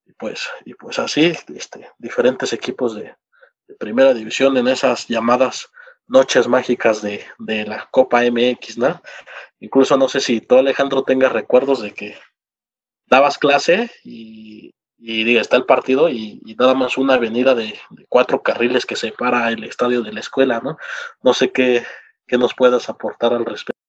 Y 0.07 0.12
pues, 0.12 0.48
y 0.64 0.74
pues 0.74 0.98
así, 0.98 1.33
este, 1.55 1.90
diferentes 1.98 2.53
equipos 2.53 2.94
de, 2.94 3.14
de 3.66 3.74
primera 3.74 4.12
división 4.12 4.57
en 4.57 4.68
esas 4.68 5.09
llamadas 5.09 5.70
noches 6.07 6.46
mágicas 6.46 7.00
de, 7.00 7.24
de, 7.38 7.64
la 7.64 7.88
Copa 7.90 8.22
MX, 8.22 8.79
¿no? 8.79 9.00
Incluso 9.61 9.96
no 9.96 10.09
sé 10.09 10.20
si 10.20 10.40
tú, 10.40 10.59
Alejandro, 10.59 11.03
tengas 11.03 11.33
recuerdos 11.33 11.81
de 11.81 11.94
que 11.94 12.16
dabas 13.07 13.38
clase 13.38 13.90
y, 14.05 14.75
y 14.99 15.37
está 15.37 15.57
el 15.57 15.64
partido 15.64 16.09
y, 16.09 16.40
nada 16.59 16.75
más 16.75 16.97
una 16.97 17.14
avenida 17.14 17.55
de, 17.55 17.75
cuatro 18.09 18.43
carriles 18.43 18.87
que 18.87 18.97
separa 18.97 19.51
el 19.51 19.64
estadio 19.64 20.03
de 20.03 20.12
la 20.12 20.21
escuela, 20.21 20.61
¿no? 20.62 20.79
No 21.23 21.35
sé 21.35 21.51
qué, 21.51 21.85
qué 22.27 22.38
nos 22.38 22.55
puedas 22.55 22.88
aportar 22.88 23.35
al 23.35 23.45
respecto. 23.45 23.81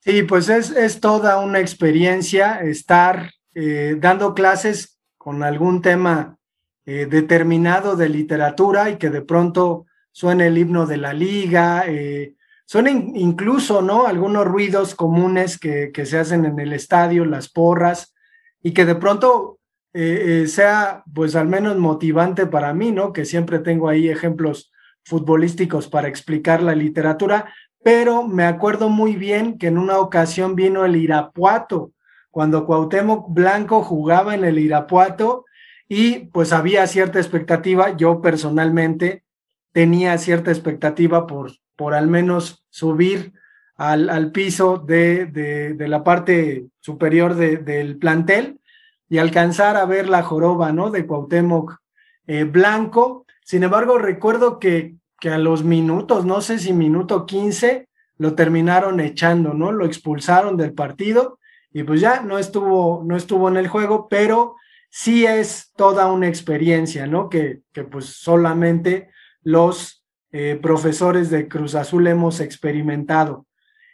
Sí, 0.00 0.22
pues 0.22 0.48
es, 0.48 0.70
es 0.70 1.00
toda 1.00 1.38
una 1.38 1.60
experiencia 1.60 2.60
estar 2.60 3.32
eh, 3.54 3.96
dando 3.98 4.34
clases 4.34 4.98
con 5.18 5.42
algún 5.42 5.82
tema 5.82 6.38
eh, 6.86 7.06
determinado 7.06 7.96
de 7.96 8.08
literatura 8.08 8.90
y 8.90 8.96
que 8.96 9.10
de 9.10 9.22
pronto 9.22 9.86
suene 10.12 10.46
el 10.46 10.56
himno 10.56 10.86
de 10.86 10.96
la 10.96 11.12
liga, 11.12 11.84
eh, 11.86 12.34
son 12.70 12.86
incluso, 12.86 13.82
¿no? 13.82 14.06
Algunos 14.06 14.46
ruidos 14.46 14.94
comunes 14.94 15.58
que, 15.58 15.90
se 16.04 16.18
hacen 16.18 16.44
en 16.44 16.60
el 16.60 16.72
estadio, 16.72 17.24
las 17.24 17.48
porras, 17.48 18.14
y 18.62 18.74
que 18.74 18.84
de 18.84 18.94
pronto 18.94 19.58
eh, 19.92 20.42
eh, 20.44 20.46
sea, 20.46 21.02
pues 21.12 21.34
al 21.34 21.48
menos 21.48 21.76
motivante 21.78 22.46
para 22.46 22.72
mí, 22.72 22.92
¿no? 22.92 23.12
Que 23.12 23.24
siempre 23.24 23.58
tengo 23.58 23.88
ahí 23.88 24.08
ejemplos 24.08 24.70
futbolísticos 25.04 25.88
para 25.88 26.06
explicar 26.06 26.62
la 26.62 26.76
literatura, 26.76 27.52
pero 27.82 28.22
me 28.22 28.44
acuerdo 28.44 28.88
muy 28.88 29.16
bien 29.16 29.58
que 29.58 29.66
en 29.66 29.76
una 29.76 29.98
ocasión 29.98 30.54
vino 30.54 30.84
el 30.84 30.94
Irapuato, 30.94 31.90
cuando 32.30 32.66
Cuauhtémoc 32.66 33.34
Blanco 33.34 33.82
jugaba 33.82 34.36
en 34.36 34.44
el 34.44 34.60
Irapuato 34.60 35.44
y 35.88 36.26
pues 36.26 36.52
había 36.52 36.86
cierta 36.86 37.18
expectativa, 37.18 37.96
yo 37.96 38.20
personalmente 38.20 39.24
tenía 39.72 40.18
cierta 40.18 40.50
expectativa 40.50 41.26
por, 41.26 41.52
por 41.76 41.94
al 41.94 42.08
menos 42.08 42.64
subir 42.70 43.32
al, 43.76 44.30
piso 44.32 44.76
de, 44.76 45.24
de, 45.24 45.88
la 45.88 46.04
parte 46.04 46.66
superior 46.80 47.34
del 47.34 47.96
plantel 47.96 48.60
y 49.08 49.16
alcanzar 49.16 49.76
a 49.76 49.86
ver 49.86 50.06
la 50.06 50.22
joroba, 50.22 50.70
¿no? 50.70 50.90
De 50.90 51.06
Cuauhtémoc 51.06 51.78
eh, 52.26 52.44
Blanco. 52.44 53.24
Sin 53.42 53.62
embargo, 53.62 53.96
recuerdo 53.96 54.58
que, 54.58 54.96
que 55.18 55.30
a 55.30 55.38
los 55.38 55.64
minutos, 55.64 56.26
no 56.26 56.42
sé 56.42 56.58
si 56.58 56.74
minuto 56.74 57.24
15, 57.24 57.88
lo 58.18 58.34
terminaron 58.34 59.00
echando, 59.00 59.54
¿no? 59.54 59.72
Lo 59.72 59.86
expulsaron 59.86 60.58
del 60.58 60.74
partido 60.74 61.38
y 61.72 61.84
pues 61.84 62.02
ya 62.02 62.20
no 62.20 62.38
estuvo, 62.38 63.02
no 63.06 63.16
estuvo 63.16 63.48
en 63.48 63.56
el 63.56 63.68
juego, 63.68 64.08
pero 64.08 64.56
sí 64.90 65.24
es 65.24 65.72
toda 65.74 66.12
una 66.12 66.28
experiencia, 66.28 67.06
¿no? 67.06 67.30
Que, 67.30 67.62
que 67.72 67.84
pues 67.84 68.06
solamente 68.06 69.08
los 69.42 70.04
eh, 70.32 70.58
profesores 70.62 71.30
de 71.30 71.48
Cruz 71.48 71.74
Azul 71.74 72.06
hemos 72.06 72.40
experimentado. 72.40 73.46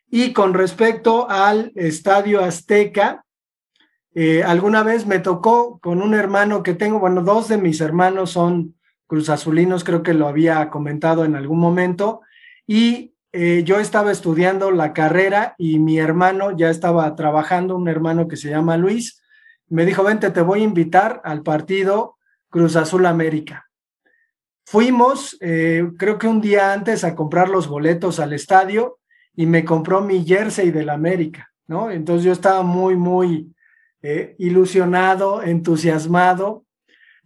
Y 0.09 0.33
con 0.33 0.55
respecto 0.55 1.29
al 1.29 1.73
Estadio 1.75 2.43
Azteca, 2.43 3.25
eh, 4.15 4.43
alguna 4.43 4.83
vez 4.83 5.07
me 5.07 5.19
tocó 5.19 5.79
con 5.81 6.01
un 6.01 6.15
hermano 6.15 6.63
que 6.63 6.75
tengo, 6.75 6.99
bueno, 6.99 7.23
dos 7.23 7.49
de 7.49 7.59
mis 7.59 7.81
hermanos 7.81 8.31
son 8.31 8.75
Cruz 9.07 9.29
Azulinos, 9.29 9.85
creo 9.85 10.03
que 10.03 10.15
lo 10.15 10.27
había 10.27 10.71
comentado 10.71 11.25
en 11.25 11.37
algún 11.37 11.59
momento, 11.59 12.23
y 12.67 13.15
eh, 13.33 13.63
yo 13.65 13.79
estaba 13.79 14.11
estudiando 14.11 14.71
la 14.71 14.93
carrera 14.93 15.55
y 15.59 15.79
mi 15.79 15.99
hermano 15.99 16.57
ya 16.57 16.71
estaba 16.71 17.15
trabajando, 17.15 17.77
un 17.77 17.89
hermano 17.89 18.29
que 18.29 18.37
se 18.37 18.49
llama 18.49 18.77
Luis, 18.77 19.23
me 19.69 19.85
dijo, 19.85 20.03
vente, 20.03 20.31
te 20.31 20.41
voy 20.41 20.61
a 20.61 20.65
invitar 20.65 21.21
al 21.25 21.43
partido 21.43 22.17
Cruz 22.49 22.77
Azul 22.77 23.05
América. 23.05 23.66
Fuimos, 24.69 25.37
eh, 25.41 25.89
creo 25.97 26.19
que 26.19 26.27
un 26.27 26.41
día 26.41 26.73
antes, 26.73 27.05
a 27.05 27.15
comprar 27.15 27.49
los 27.49 27.69
boletos 27.69 28.19
al 28.19 28.33
estadio 28.33 28.99
y 29.37 29.47
me 29.47 29.65
compró 29.65 30.01
mi 30.01 30.25
jersey 30.25 30.73
del 30.73 30.91
América, 30.91 31.53
¿no? 31.69 31.89
Entonces 31.93 32.25
yo 32.25 32.33
estaba 32.33 32.63
muy, 32.63 32.97
muy 32.97 33.55
eh, 34.03 34.35
ilusionado, 34.41 35.41
entusiasmado. 35.45 36.65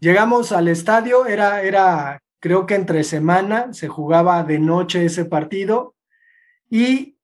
Llegamos 0.00 0.52
al 0.52 0.68
estadio, 0.68 1.24
era, 1.24 1.62
era, 1.62 2.22
creo 2.40 2.66
que 2.66 2.74
entre 2.74 3.04
semana, 3.04 3.72
se 3.72 3.88
jugaba 3.88 4.44
de 4.44 4.58
noche 4.58 5.06
ese 5.06 5.24
partido 5.24 5.94
y 6.68 7.16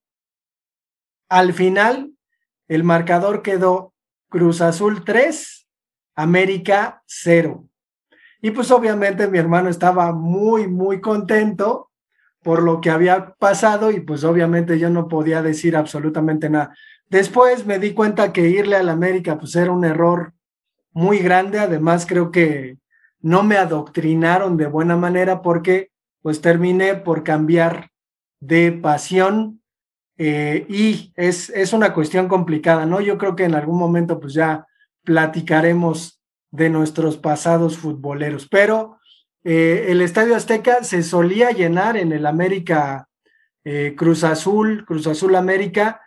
al 1.29 1.53
final 1.53 2.13
el 2.69 2.85
marcador 2.85 3.43
quedó 3.43 3.93
Cruz 4.31 4.63
Azul 4.63 5.05
3, 5.05 5.69
América 6.15 7.03
0. 7.05 7.69
Y 8.41 8.51
pues 8.51 8.71
obviamente 8.71 9.29
mi 9.29 9.39
hermano 9.39 9.69
estaba 9.69 10.13
muy, 10.13 10.69
muy 10.69 11.01
contento 11.01 11.91
por 12.43 12.63
lo 12.63 12.81
que 12.81 12.91
había 12.91 13.35
pasado 13.35 13.91
y 13.91 14.01
pues 14.01 14.23
obviamente 14.23 14.79
yo 14.79 14.89
no 14.89 15.09
podía 15.09 15.43
decir 15.43 15.77
absolutamente 15.77 16.49
nada. 16.49 16.75
Después 17.09 17.67
me 17.67 17.79
di 17.79 17.93
cuenta 17.93 18.33
que 18.33 18.49
irle 18.49 18.77
a 18.77 18.83
la 18.83 18.93
América 18.93 19.39
pues 19.39 19.57
era 19.57 19.73
un 19.73 19.85
error 19.85 20.33
muy 20.93 21.19
grande, 21.19 21.59
además 21.59 22.07
creo 22.07 22.31
que 22.31 22.79
no 23.21 23.43
me 23.43 23.57
adoctrinaron 23.57 24.57
de 24.57 24.67
buena 24.67 24.97
manera 24.97 25.43
porque 25.43 25.91
pues 26.23 26.41
terminé 26.41 26.95
por 26.95 27.25
cambiar 27.25 27.91
de 28.41 28.73
pasión 28.73 29.61
eh, 30.19 30.67
y 30.69 31.13
es, 31.17 31.51
es 31.51 31.73
una 31.73 31.93
cuestión 31.93 32.29
complicada, 32.29 32.87
¿no? 32.87 33.01
Yo 33.01 33.19
creo 33.19 33.37
que 33.37 33.45
en 33.45 33.55
algún 33.55 33.79
momento 33.79 34.21
pues 34.21 34.35
ya 34.35 34.67
platicaremos 35.03 36.16
de 36.51 36.71
nuestros 36.71 37.17
pasados 37.17 37.77
futboleros. 37.79 38.49
Pero 38.49 38.99
eh, 39.45 39.93
el 39.93 40.01
Estadio 40.01 40.35
Azteca 40.35 40.83
se 40.83 41.03
solía 41.03 41.51
llenar 41.51 41.97
en 41.97 42.11
el 42.11 42.27
América 42.27 43.09
eh, 43.65 43.95
Cruz 43.97 44.25
Azul, 44.25 44.85
Cruz 44.85 45.07
Azul 45.07 45.37
América. 45.37 46.01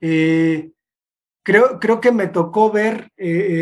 Eh, 0.00 0.70
creo, 1.42 1.78
creo 1.78 2.00
que 2.00 2.12
me 2.12 2.26
tocó 2.28 2.70
ver 2.70 3.10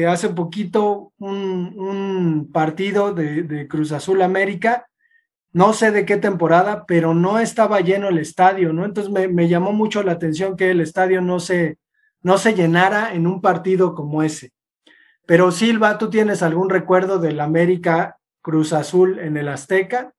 hace 0.08 0.28
poquito 0.28 1.12
un, 1.18 2.50
partido 2.52 3.12
de, 3.12 3.66
Cruz 3.68 3.92
Azul 3.92 4.22
América. 4.22 4.86
No 5.52 5.72
sé 5.72 5.90
de 5.92 6.04
qué 6.04 6.16
temporada, 6.16 6.84
pero 6.86 7.14
no 7.14 7.38
estaba 7.38 7.80
lleno 7.80 8.08
el 8.08 8.18
estadio, 8.18 8.72
¿no? 8.72 8.84
Entonces 8.84 9.12
me, 9.12 9.28
me 9.28 9.48
llamó 9.48 9.72
mucho 9.72 10.02
la 10.02 10.12
atención 10.12 10.56
que 10.56 10.70
el 10.70 10.80
estadio 10.80 11.20
no 11.20 11.38
se, 11.38 11.78
no 12.22 12.38
se 12.38 12.54
llenara 12.54 13.14
en 13.14 13.26
un 13.26 13.40
partido 13.40 13.94
como 13.94 14.22
ese. 14.22 14.52
Pero 15.26 15.50
Silva, 15.50 15.98
¿tú 15.98 16.10
tienes 16.10 16.42
algún 16.42 16.68
recuerdo 16.68 17.18
del 17.18 17.40
América 17.40 18.18
Cruz 18.42 18.72
Azul 18.72 19.18
en 19.18 19.36
el 19.36 19.48
Azteca? 19.48 20.12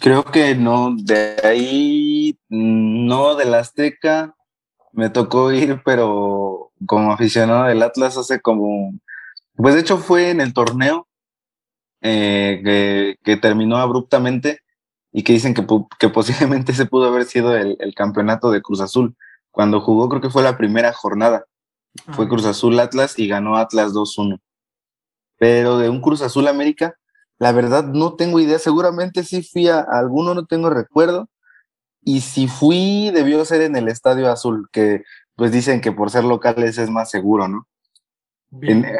Creo 0.00 0.24
que 0.24 0.54
no, 0.54 0.96
de 0.96 1.36
ahí, 1.44 2.38
no 2.48 3.36
del 3.36 3.54
Azteca, 3.54 4.34
me 4.92 5.10
tocó 5.10 5.52
ir, 5.52 5.82
pero 5.84 6.72
como 6.86 7.12
aficionado 7.12 7.64
del 7.64 7.82
Atlas 7.82 8.16
hace 8.16 8.40
como, 8.40 8.94
pues 9.54 9.74
de 9.74 9.82
hecho 9.82 9.98
fue 9.98 10.30
en 10.30 10.40
el 10.40 10.54
torneo 10.54 11.06
eh, 12.00 13.16
que, 13.22 13.36
terminó 13.36 13.76
abruptamente 13.76 14.60
y 15.12 15.22
que 15.22 15.34
dicen 15.34 15.54
que, 15.54 15.66
que 15.98 16.08
posiblemente 16.08 16.72
se 16.74 16.86
pudo 16.86 17.06
haber 17.06 17.24
sido 17.24 17.54
el, 17.54 17.76
el, 17.78 17.94
campeonato 17.94 18.50
de 18.50 18.62
Cruz 18.62 18.80
Azul. 18.80 19.14
Cuando 19.50 19.80
jugó 19.80 20.08
creo 20.08 20.20
que 20.22 20.30
fue 20.30 20.42
la 20.42 20.56
primera 20.56 20.92
jornada. 20.92 21.44
Fue 22.12 22.28
Cruz 22.28 22.44
Azul 22.44 22.78
Atlas 22.78 23.18
y 23.18 23.28
ganó 23.28 23.56
Atlas 23.56 23.92
2-1. 23.92 24.40
Pero 25.38 25.78
de 25.78 25.88
un 25.88 26.00
Cruz 26.00 26.22
Azul 26.22 26.48
América, 26.48 26.96
la 27.38 27.52
verdad 27.52 27.84
no 27.84 28.14
tengo 28.14 28.40
idea. 28.40 28.58
Seguramente 28.58 29.24
sí 29.24 29.42
fui 29.42 29.68
a 29.68 29.80
alguno, 29.80 30.34
no 30.34 30.46
tengo 30.46 30.70
recuerdo. 30.70 31.28
Y 32.02 32.20
si 32.20 32.48
fui, 32.48 33.10
debió 33.10 33.44
ser 33.44 33.62
en 33.62 33.76
el 33.76 33.88
Estadio 33.88 34.30
Azul, 34.30 34.68
que 34.72 35.02
pues 35.34 35.52
dicen 35.52 35.80
que 35.80 35.92
por 35.92 36.10
ser 36.10 36.24
locales 36.24 36.78
es 36.78 36.90
más 36.90 37.10
seguro, 37.10 37.48
¿no? 37.48 37.66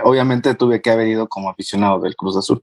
obviamente 0.05 0.55
tuve 0.55 0.83
que 0.83 0.91
haber 0.91 1.07
ido 1.07 1.29
como 1.29 1.49
aficionado 1.49 2.01
del 2.01 2.15
Cruz 2.15 2.37
Azul. 2.37 2.61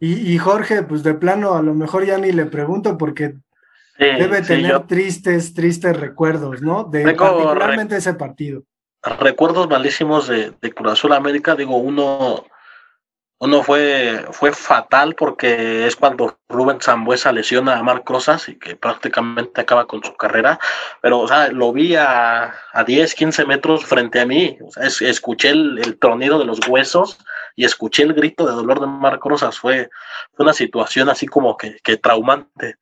Y, 0.00 0.38
Jorge, 0.38 0.84
pues 0.84 1.02
de 1.02 1.12
plano, 1.14 1.54
a 1.54 1.62
lo 1.62 1.74
mejor 1.74 2.06
ya 2.06 2.16
ni 2.16 2.30
le 2.30 2.46
pregunto 2.46 2.96
porque 2.96 3.34
debe 3.98 4.42
tener 4.42 4.86
tristes, 4.86 5.52
tristes 5.52 5.98
recuerdos, 5.98 6.62
¿no? 6.62 6.84
De 6.84 7.02
particularmente 7.02 7.96
ese 7.96 8.14
partido 8.14 8.62
recuerdos 9.16 9.68
malísimos 9.68 10.28
de, 10.28 10.52
de 10.60 10.72
Cruz 10.72 10.92
Azul 10.92 11.12
América, 11.12 11.54
digo, 11.54 11.76
uno, 11.76 12.44
uno 13.40 13.62
fue, 13.62 14.26
fue 14.32 14.52
fatal 14.52 15.14
porque 15.14 15.86
es 15.86 15.94
cuando 15.94 16.38
Rubén 16.48 16.80
Zambuesa 16.80 17.30
lesiona 17.30 17.78
a 17.78 17.82
Marc 17.82 18.08
Rosas 18.08 18.48
y 18.48 18.58
que 18.58 18.74
prácticamente 18.74 19.60
acaba 19.60 19.86
con 19.86 20.02
su 20.02 20.16
carrera, 20.16 20.58
pero 21.00 21.20
o 21.20 21.28
sea, 21.28 21.48
lo 21.48 21.72
vi 21.72 21.94
a, 21.94 22.52
a 22.72 22.84
10, 22.84 23.14
15 23.14 23.46
metros 23.46 23.84
frente 23.84 24.20
a 24.20 24.26
mí, 24.26 24.58
escuché 25.00 25.50
el, 25.50 25.98
tronido 26.00 26.38
de 26.38 26.46
los 26.46 26.58
huesos 26.66 27.18
y 27.54 27.64
escuché 27.64 28.02
el 28.02 28.14
grito 28.14 28.44
de 28.44 28.52
dolor 28.52 28.80
de 28.80 28.88
Marc 28.88 29.24
Rosas, 29.24 29.58
fue, 29.58 29.88
fue 30.32 30.44
una 30.44 30.52
situación 30.52 31.08
así 31.08 31.26
como 31.26 31.56
que, 31.56 31.78
que 31.82 31.96
traumante. 31.96 32.76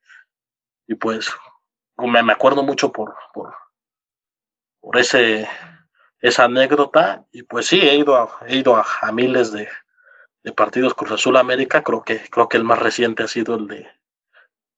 Y 0.86 0.94
pues 0.94 1.30
me, 1.98 2.22
me 2.22 2.32
acuerdo 2.32 2.62
mucho 2.62 2.92
por, 2.92 3.14
por, 3.34 3.54
por 4.80 4.96
ese, 4.98 5.48
esa 6.20 6.44
anécdota 6.44 7.24
y 7.32 7.42
pues 7.42 7.66
sí, 7.66 7.80
he 7.80 7.96
ido 7.96 8.16
a, 8.16 8.38
he 8.46 8.56
ido 8.56 8.76
a, 8.76 9.12
miles 9.12 9.52
de, 9.52 9.68
partidos 10.54 10.94
Cruz 10.94 11.12
Azul 11.12 11.36
América, 11.36 11.82
creo 11.82 12.02
que, 12.02 12.20
creo 12.30 12.48
que 12.48 12.56
el 12.56 12.64
más 12.64 12.78
reciente 12.78 13.24
ha 13.24 13.28
sido 13.28 13.56
el 13.56 13.66
de, 13.66 13.86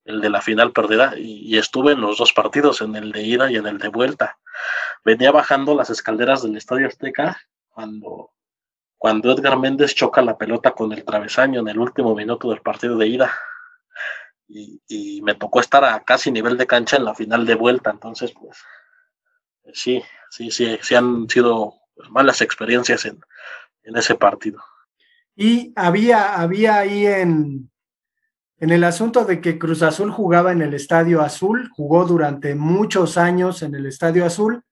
el 0.05 0.21
de 0.21 0.31
la 0.31 0.41
final 0.41 0.73
perdida 0.73 1.15
y, 1.17 1.57
estuve 1.59 1.93
en 1.93 2.01
los 2.01 2.19
dos 2.19 2.33
partidos, 2.33 2.81
en 2.81 2.97
el 2.97 3.13
de 3.13 3.23
ida 3.23 3.51
y 3.51 3.57
en 3.57 3.67
el 3.67 3.79
de 3.79 3.89
vuelta. 3.89 4.39
Venía 5.05 5.31
bajando 5.31 5.75
las 5.75 5.91
escaleras 5.91 6.43
del 6.43 6.57
Estadio 6.57 6.87
Azteca 6.87 7.39
cuando, 7.69 8.31
cuando 8.97 9.31
Edgar 9.33 9.59
Méndez 9.59 9.95
choca 9.95 10.23
la 10.23 10.39
pelota 10.39 10.73
con 10.73 10.93
el 10.93 11.05
travesaño 11.05 11.61
en 11.61 11.69
el 11.69 11.79
último 11.79 12.15
minuto 12.15 12.51
del 12.51 12.63
partido 12.63 12.97
de 12.97 13.07
ida. 13.07 13.31
Y, 14.49 14.81
y 14.89 15.21
me 15.21 15.35
tocó 15.35 15.61
estar 15.61 15.85
a 15.85 16.03
casi 16.05 16.33
nivel 16.33 16.57
de 16.57 16.67
cancha 16.67 16.97
en 16.97 17.05
la 17.05 17.15
final 17.15 17.45
de 17.45 17.55
vuelta, 17.55 17.91
entonces 17.91 18.33
pues 18.33 18.65
sí, 19.73 20.03
sí, 20.31 20.51
sí, 20.51 20.79
sí 20.81 20.95
han 20.95 21.29
sido 21.29 21.75
malas 22.11 22.41
experiencias 22.41 23.05
en, 23.05 23.21
ese 23.83 24.17
partido. 24.17 24.63
Y 25.35 25.73
había, 25.75 26.35
había 26.35 26.77
ahí 26.77 27.07
en, 27.07 27.71
en 28.59 28.71
el 28.71 28.85
asunto 28.85 29.25
de 29.25 29.41
que 29.41 29.59
Cruz 29.59 29.83
Azul 29.83 30.11
jugaba 30.11 30.53
en 30.53 30.61
el 30.61 30.75
Estadio 30.75 31.23
Azul, 31.23 31.71
jugó 31.75 32.05
durante 32.05 32.55
muchos 32.55 33.17
años 33.17 33.63
en 33.63 33.75
el 33.75 33.87
Estadio 33.87 34.27
Azul, 34.27 34.63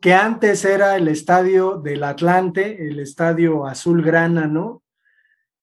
que 0.00 0.14
antes 0.14 0.64
era 0.64 0.96
el 0.96 1.08
Estadio 1.08 1.78
del 1.78 2.04
Atlante, 2.04 2.88
el 2.88 3.00
Estadio 3.00 3.66
Azul 3.66 4.02
Grana, 4.02 4.46
¿no? 4.46 4.82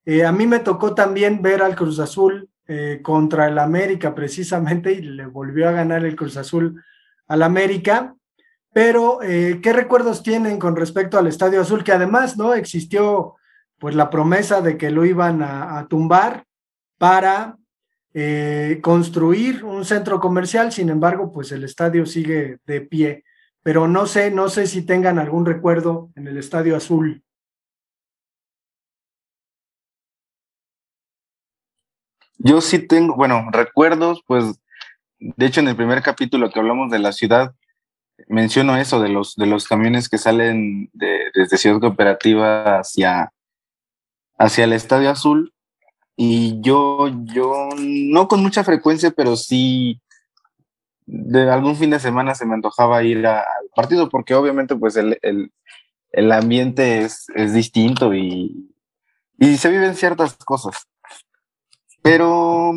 Eh, 0.06 0.26
a 0.26 0.32
mí 0.32 0.48
me 0.48 0.60
tocó 0.60 0.96
también 0.96 1.42
ver 1.42 1.62
al 1.62 1.76
Cruz 1.76 2.00
Azul 2.00 2.50
eh, 2.68 3.00
contra 3.04 3.48
el 3.48 3.60
América 3.60 4.16
precisamente 4.16 4.92
y 4.92 5.02
le 5.02 5.26
volvió 5.26 5.70
a 5.70 5.74
ganar 5.74 6.06
el 6.06 6.16
Cruz 6.16 6.38
Azul 6.38 6.84
al 7.28 7.44
América. 7.44 8.16
Pero, 8.82 9.22
eh, 9.22 9.60
¿qué 9.62 9.74
recuerdos 9.74 10.24
tienen 10.24 10.58
con 10.58 10.78
respecto 10.78 11.20
al 11.20 11.28
Estadio 11.28 11.60
Azul? 11.60 11.84
Que 11.84 11.92
además, 11.92 12.38
¿no? 12.38 12.54
Existió 12.54 13.36
pues 13.78 13.94
la 13.94 14.10
promesa 14.10 14.62
de 14.62 14.78
que 14.78 14.90
lo 14.90 15.04
iban 15.04 15.42
a 15.44 15.86
tumbar 15.90 16.46
para 16.98 17.58
eh, 18.14 18.80
construir 18.82 19.66
un 19.66 19.84
centro 19.84 20.22
comercial, 20.22 20.72
sin 20.72 20.88
embargo, 20.88 21.30
pues 21.30 21.52
el 21.52 21.66
estadio 21.66 22.06
sigue 22.06 22.60
de 22.66 22.80
pie. 22.80 23.26
Pero 23.64 23.90
no 23.90 24.06
sé, 24.06 24.32
no 24.32 24.48
sé 24.48 24.66
si 24.66 24.84
tengan 24.84 25.20
algún 25.20 25.46
recuerdo 25.46 26.10
en 26.16 26.28
el 26.28 26.38
Estadio 26.38 26.78
Azul. 26.78 27.22
Yo 32.38 32.62
sí 32.62 32.80
tengo, 32.80 33.18
bueno, 33.18 33.46
recuerdos, 33.52 34.24
pues, 34.26 34.62
de 35.20 35.46
hecho 35.46 35.60
en 35.60 35.68
el 35.68 35.76
primer 35.76 36.02
capítulo 36.02 36.50
que 36.50 36.60
hablamos 36.60 36.90
de 36.90 37.00
la 37.00 37.12
ciudad, 37.12 37.54
menciono 38.28 38.78
eso 38.78 39.00
de 39.02 39.10
los, 39.10 39.36
de 39.36 39.46
los 39.46 39.68
camiones 39.68 40.10
que 40.10 40.18
salen 40.18 40.90
desde 40.94 41.58
Ciudad 41.58 41.80
Cooperativa 41.80 42.80
hacia, 42.80 43.32
hacia 44.38 44.64
el 44.64 44.74
Estadio 44.74 45.10
Azul 45.10 45.54
y 46.16 46.60
yo, 46.62 47.08
yo, 47.34 47.70
no 47.78 48.28
con 48.28 48.42
mucha 48.42 48.66
frecuencia, 48.66 49.12
pero 49.12 49.38
sí 49.38 50.02
de 51.06 51.50
algún 51.50 51.76
fin 51.76 51.90
de 51.90 52.00
semana 52.00 52.36
se 52.36 52.46
me 52.46 52.54
antojaba 52.54 53.02
ir 53.04 53.26
al 53.26 53.46
partido, 53.74 54.10
porque 54.10 54.36
obviamente 54.36 54.76
pues 54.76 54.98
el, 54.98 55.18
el, 56.12 56.32
ambiente 56.32 57.00
es, 57.00 57.28
es 57.36 57.54
distinto 57.54 58.14
y, 58.14 58.70
y, 59.40 59.58
se 59.58 59.70
viven 59.70 59.96
ciertas 59.96 60.36
cosas. 60.36 60.88
Pero 62.02 62.74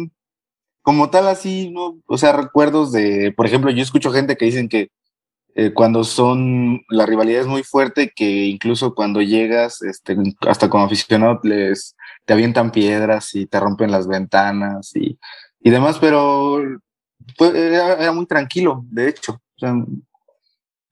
como 0.82 1.10
tal 1.10 1.26
así, 1.26 1.70
no, 1.70 2.00
o 2.06 2.18
sea, 2.18 2.32
recuerdos 2.32 2.92
de, 2.92 3.32
por 3.36 3.46
ejemplo, 3.46 3.70
yo 3.70 3.82
escucho 3.82 4.12
gente 4.12 4.36
que 4.36 4.46
dicen 4.46 4.68
que 4.68 4.90
eh, 5.54 5.72
cuando 5.74 6.02
son, 6.04 6.82
la 6.88 7.04
rivalidad 7.04 7.42
es 7.42 7.46
muy 7.46 7.62
fuerte, 7.62 8.12
que 8.14 8.46
incluso 8.46 8.94
cuando 8.94 9.20
llegas, 9.20 9.82
este, 9.82 10.16
hasta 10.48 10.70
como 10.70 10.84
aficionado, 10.84 11.40
les, 11.42 11.94
te 12.24 12.32
avientan 12.32 12.72
piedras 12.72 13.34
y 13.34 13.46
te 13.46 13.60
rompen 13.60 13.90
las 13.90 14.06
ventanas 14.06 14.96
y, 14.96 15.18
y 15.60 15.70
demás, 15.70 15.98
pero 15.98 16.58
era, 17.38 18.12
muy 18.12 18.26
tranquilo, 18.26 18.84
de 18.90 19.08
hecho. 19.08 19.40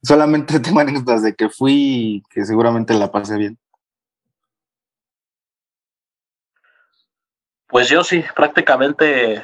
solamente 0.03 0.61
tengo 0.61 0.81
anécdotas 0.81 1.23
de 1.23 1.35
que 1.35 1.49
fui 1.49 1.75
y 1.75 2.23
que 2.31 2.45
seguramente 2.45 2.95
la 2.95 3.11
pasé 3.11 3.37
bien. 3.37 3.59
Pues 7.67 7.89
yo 7.89 8.03
sí, 8.03 8.25
prácticamente 8.35 9.43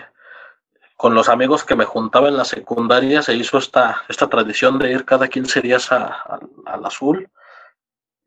con 0.97 1.15
los 1.15 1.29
amigos 1.29 1.65
que 1.65 1.77
me 1.77 1.85
juntaba 1.85 2.29
en 2.29 2.37
la 2.37 2.45
secundaria 2.45 3.23
se 3.23 3.35
hizo 3.35 3.59
esta, 3.59 4.03
esta 4.09 4.29
tradición 4.29 4.79
de 4.79 4.93
ir 4.93 5.05
cada 5.05 5.29
15 5.29 5.61
días 5.61 5.93
al 5.93 6.85
azul. 6.85 7.31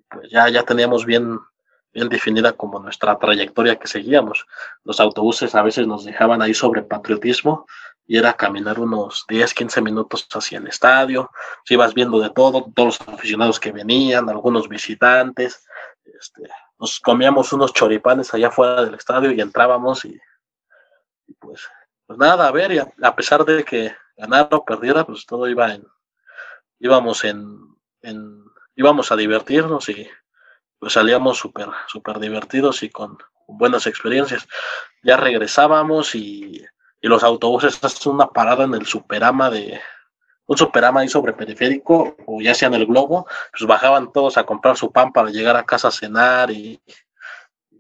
Pues 0.08 0.30
ya, 0.30 0.48
ya 0.50 0.64
teníamos 0.64 1.06
bien, 1.06 1.40
bien 1.94 2.10
definida 2.10 2.54
como 2.54 2.80
nuestra 2.80 3.18
trayectoria 3.18 3.78
que 3.78 3.88
seguíamos. 3.88 4.46
Los 4.84 5.00
autobuses 5.00 5.56
a 5.56 5.64
veces 5.64 5.88
nos 5.88 6.06
dejaban 6.06 6.42
ahí 6.42 6.54
sobre 6.54 6.84
patriotismo 6.84 7.66
y 8.06 8.18
era 8.18 8.34
caminar 8.34 8.80
unos 8.80 9.26
10, 9.28 9.54
15 9.54 9.82
minutos 9.82 10.28
hacia 10.32 10.60
el 10.60 10.68
estadio. 10.68 11.32
Si 11.66 11.74
ibas 11.74 11.94
viendo 11.94 12.20
de 12.20 12.30
todo, 12.30 12.72
todos 12.76 13.00
los 13.00 13.10
aficionados 13.10 13.60
que 13.60 13.72
venían, 13.72 14.30
algunos 14.30 14.68
visitantes. 14.68 15.66
Este, 16.06 16.50
nos 16.80 17.00
comíamos 17.00 17.52
unos 17.52 17.74
choripanes 17.74 18.34
allá 18.34 18.52
fuera 18.52 18.86
del 18.86 18.96
estadio 18.96 19.32
y 19.32 19.42
entrábamos 19.42 20.06
y, 20.06 20.20
pues, 21.40 21.68
pues 22.10 22.18
nada, 22.18 22.48
a 22.48 22.52
ver, 22.52 22.72
y 22.72 22.80
a, 22.80 23.16
pesar 23.16 23.46
de 23.46 23.64
que 23.64 23.96
ganara 24.18 24.50
o 24.50 24.66
perdiera, 24.66 25.06
pues 25.06 25.28
todo 25.28 25.48
iba 25.48 25.72
en, 25.76 25.86
íbamos 26.80 27.24
en, 27.24 27.76
íbamos 28.76 29.12
a 29.12 29.16
divertirnos 29.16 29.90
y 29.90 30.10
pues 30.80 30.94
salíamos 30.94 31.38
súper, 31.38 31.68
súper 31.86 32.18
divertidos 32.18 32.82
y 32.82 32.90
con, 32.90 33.20
buenas 33.48 33.86
experiencias. 33.86 34.48
Ya 35.04 35.18
regresábamos 35.18 36.16
y, 36.16 36.66
los 37.00 37.24
autobuses 37.24 37.78
hacen 37.84 38.14
una 38.14 38.30
parada 38.30 38.64
en 38.64 38.74
el 38.74 38.88
superama 38.88 39.52
de, 39.52 39.80
un 40.48 40.58
superama 40.58 41.02
ahí 41.02 41.10
sobre 41.10 41.34
periférico 41.34 42.18
o 42.26 42.42
ya 42.42 42.56
sea 42.56 42.70
en 42.70 42.74
el 42.74 42.88
globo, 42.88 43.28
pues 43.52 43.68
bajaban 43.68 44.12
todos 44.12 44.36
a 44.40 44.48
comprar 44.48 44.78
su 44.78 44.92
pan 44.92 45.14
para 45.14 45.30
llegar 45.30 45.56
a 45.56 45.64
casa 45.64 45.90
a 45.90 45.92
cenar 45.92 46.50
y 46.50 46.82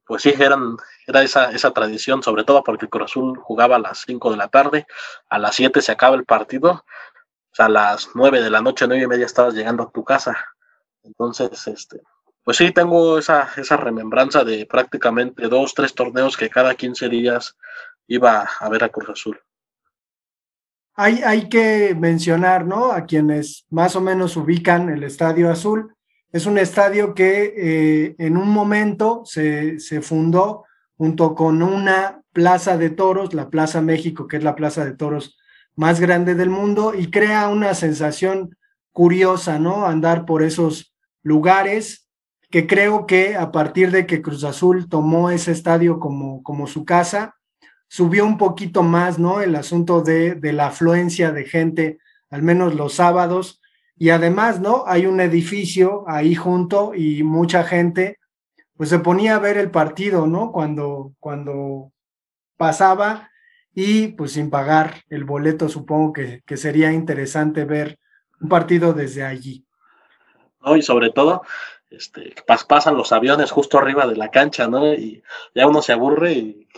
pues 0.05 0.21
sí, 0.21 0.33
eran, 0.37 0.77
era 1.09 1.23
esa, 1.23 1.49
esa 1.49 1.71
tradición, 1.71 2.21
sobre 2.21 2.43
todo 2.43 2.63
porque 2.63 2.85
el 2.85 2.91
Cruz 2.91 3.11
Azul 3.11 3.39
jugaba 3.39 3.77
a 3.77 3.79
las 3.79 4.03
5 4.05 4.29
de 4.29 4.37
la 4.37 4.47
tarde, 4.47 4.85
a 5.27 5.39
las 5.39 5.55
7 5.55 5.81
se 5.81 5.91
acaba 5.91 6.15
el 6.15 6.23
partido, 6.23 6.71
o 6.71 7.55
sea, 7.55 7.65
a 7.65 7.69
las 7.69 8.09
9 8.13 8.43
de 8.43 8.51
la 8.51 8.61
noche, 8.61 8.85
nueve 8.87 9.03
y 9.03 9.07
media 9.07 9.25
estabas 9.25 9.55
llegando 9.55 9.81
a 9.81 9.91
tu 9.91 10.03
casa. 10.03 10.37
Entonces, 11.01 11.67
este, 11.67 12.01
pues 12.43 12.57
sí, 12.57 12.71
tengo 12.71 13.17
esa, 13.17 13.49
esa 13.57 13.75
remembranza 13.75 14.43
de 14.43 14.67
prácticamente 14.67 15.47
dos, 15.47 15.73
tres 15.73 15.95
torneos 15.95 16.37
que 16.37 16.47
cada 16.47 16.75
15 16.75 17.09
días 17.09 17.57
iba 18.05 18.47
a 18.59 18.69
ver 18.69 18.83
a 18.83 18.89
Cruz 18.89 19.09
Azul. 19.09 19.39
Hay, 20.93 21.23
hay 21.25 21.49
que 21.49 21.95
mencionar, 21.99 22.67
¿no? 22.67 22.91
A 22.91 23.05
quienes 23.05 23.65
más 23.71 23.95
o 23.95 24.01
menos 24.01 24.37
ubican 24.37 24.89
el 24.89 25.03
Estadio 25.03 25.49
Azul. 25.49 25.95
Es 26.31 26.45
un 26.45 26.59
estadio 26.59 27.15
que 27.15 27.53
eh, 27.57 28.15
en 28.19 28.37
un 28.37 28.49
momento 28.49 29.23
se, 29.25 29.79
se 29.79 30.01
fundó 30.01 30.65
junto 30.99 31.33
con 31.33 31.63
una 31.63 32.23
plaza 32.33 32.77
de 32.77 32.89
toros, 32.89 33.33
la 33.33 33.49
Plaza 33.49 33.79
México, 33.79 34.27
que 34.27 34.35
es 34.35 34.43
la 34.43 34.57
plaza 34.57 34.83
de 34.83 34.91
toros 34.91 35.37
más 35.77 36.01
grande 36.01 36.35
del 36.35 36.49
mundo, 36.49 36.93
y 36.93 37.09
crea 37.09 37.47
una 37.47 37.73
sensación 37.73 38.57
curiosa, 38.91 39.59
¿no? 39.59 39.85
Andar 39.85 40.25
por 40.25 40.43
esos 40.43 40.93
lugares 41.23 42.09
que 42.51 42.67
creo 42.67 43.05
que 43.05 43.37
a 43.37 43.49
partir 43.53 43.91
de 43.91 44.05
que 44.05 44.21
Cruz 44.21 44.43
Azul 44.43 44.89
tomó 44.89 45.29
ese 45.29 45.53
estadio 45.53 46.01
como, 46.01 46.43
como 46.43 46.67
su 46.67 46.83
casa, 46.83 47.33
subió 47.87 48.25
un 48.25 48.37
poquito 48.37 48.83
más, 48.83 49.17
¿no? 49.19 49.39
El 49.39 49.55
asunto 49.55 50.01
de, 50.01 50.35
de 50.35 50.51
la 50.51 50.67
afluencia 50.67 51.31
de 51.31 51.45
gente, 51.45 51.99
al 52.29 52.43
menos 52.43 52.75
los 52.75 52.95
sábados, 52.95 53.61
y 53.95 54.09
además, 54.09 54.59
¿no? 54.59 54.83
Hay 54.85 55.05
un 55.05 55.21
edificio 55.21 56.03
ahí 56.09 56.35
junto 56.35 56.93
y 56.93 57.23
mucha 57.23 57.63
gente, 57.63 58.18
pues 58.79 58.87
se 58.87 58.99
ponía 58.99 59.35
a 59.35 59.39
ver 59.39 59.57
el 59.57 59.71
partido, 59.71 60.25
¿no? 60.25 60.53
Cuando, 60.53 61.11
cuando 61.19 61.91
pasaba 62.55 63.29
y 63.75 64.07
pues 64.13 64.31
sin 64.31 64.49
pagar 64.49 65.03
el 65.09 65.25
boleto, 65.25 65.67
supongo 65.67 66.13
que, 66.13 66.43
que 66.45 66.55
sería 66.55 66.93
interesante 66.93 67.65
ver 67.65 67.99
un 68.39 68.47
partido 68.47 68.93
desde 68.93 69.25
allí. 69.25 69.65
No, 70.61 70.77
y 70.77 70.81
sobre 70.81 71.09
todo, 71.09 71.41
este, 71.89 72.33
pasan 72.69 72.95
los 72.95 73.11
aviones 73.11 73.51
justo 73.51 73.77
arriba 73.77 74.07
de 74.07 74.15
la 74.15 74.31
cancha, 74.31 74.69
¿no? 74.69 74.93
Y 74.93 75.21
ya 75.53 75.67
uno 75.67 75.81
se 75.81 75.91
aburre 75.91 76.31
y, 76.31 76.69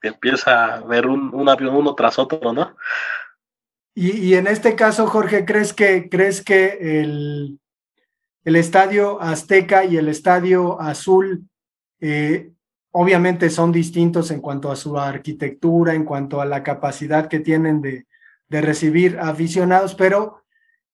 empieza 0.00 0.76
a 0.76 0.80
ver 0.80 1.06
un, 1.06 1.48
avión 1.50 1.76
uno 1.76 1.94
tras 1.94 2.18
otro, 2.18 2.54
¿no? 2.54 2.74
Y, 3.94 4.36
en 4.36 4.46
este 4.46 4.74
caso, 4.74 5.06
Jorge, 5.06 5.44
¿crees 5.44 5.74
que, 5.74 6.08
crees 6.08 6.42
que 6.42 6.78
el, 6.80 7.60
el 8.44 8.56
estadio 8.56 9.20
Azteca 9.20 9.84
y 9.84 9.96
el 9.96 10.08
estadio 10.08 10.80
Azul 10.80 11.48
eh, 12.00 12.52
obviamente 12.90 13.50
son 13.50 13.72
distintos 13.72 14.30
en 14.30 14.40
cuanto 14.40 14.70
a 14.70 14.76
su 14.76 14.98
arquitectura, 14.98 15.94
en 15.94 16.04
cuanto 16.04 16.40
a 16.40 16.44
la 16.44 16.62
capacidad 16.62 17.28
que 17.28 17.40
tienen 17.40 17.80
de, 17.80 18.06
de 18.48 18.60
recibir 18.60 19.18
aficionados, 19.18 19.94
pero 19.94 20.42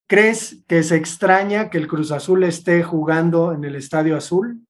¿Crees 0.09 0.64
que 0.66 0.82
se 0.82 0.96
extraña 0.96 1.68
que 1.68 1.76
el 1.76 1.86
Cruz 1.86 2.12
Azul 2.12 2.42
esté 2.44 2.82
jugando 2.82 3.53
en 3.53 3.62
el 3.64 3.74
Estadio 3.76 4.16
Azul? 4.16 4.66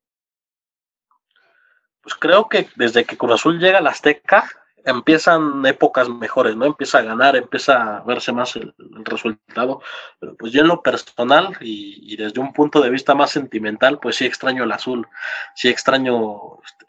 Pues 2.01 2.17
creo 2.17 2.49
que 2.49 2.69
desde 2.75 3.05
que 3.05 3.17
Cruz 3.17 3.35
Azul 3.35 3.61
llega 3.61 3.79
a 3.79 3.81
la 3.81 3.91
Azteca 3.91 4.51
empiezan 4.85 5.65
épocas 5.67 6.09
mejores, 6.09 6.57
¿no? 6.57 6.67
Empieza 6.67 6.99
a 6.99 7.03
ganar, 7.03 7.37
empieza 7.37 7.99
a 7.99 8.01
verse 8.01 8.33
más 8.33 8.57
el, 8.57 8.75
resultado. 9.05 9.83
Pero 10.19 10.37
pues 10.37 10.53
yo 10.53 10.61
en 10.61 10.69
lo 10.69 10.83
personal 10.83 11.57
y, 11.61 12.17
desde 12.17 12.41
un 12.41 12.53
punto 12.53 12.81
de 12.81 12.91
vista 12.91 13.15
más 13.15 13.31
sentimental, 13.31 13.99
pues 13.99 14.17
sí 14.17 14.27
extraño 14.27 14.65
el 14.65 14.73
azul, 14.73 15.07
sí 15.55 15.69
extraño 15.69 16.61
este, 16.65 16.87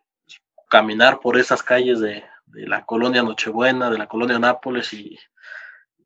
caminar 0.69 1.19
por 1.19 1.37
esas 1.37 1.63
calles 1.63 1.99
de, 1.99 2.23
la 2.51 2.83
colonia 2.85 3.21
Nochebuena, 3.21 3.91
de 3.91 3.97
la 3.99 4.07
colonia 4.07 4.39
Nápoles 4.39 4.91
y, 4.93 5.19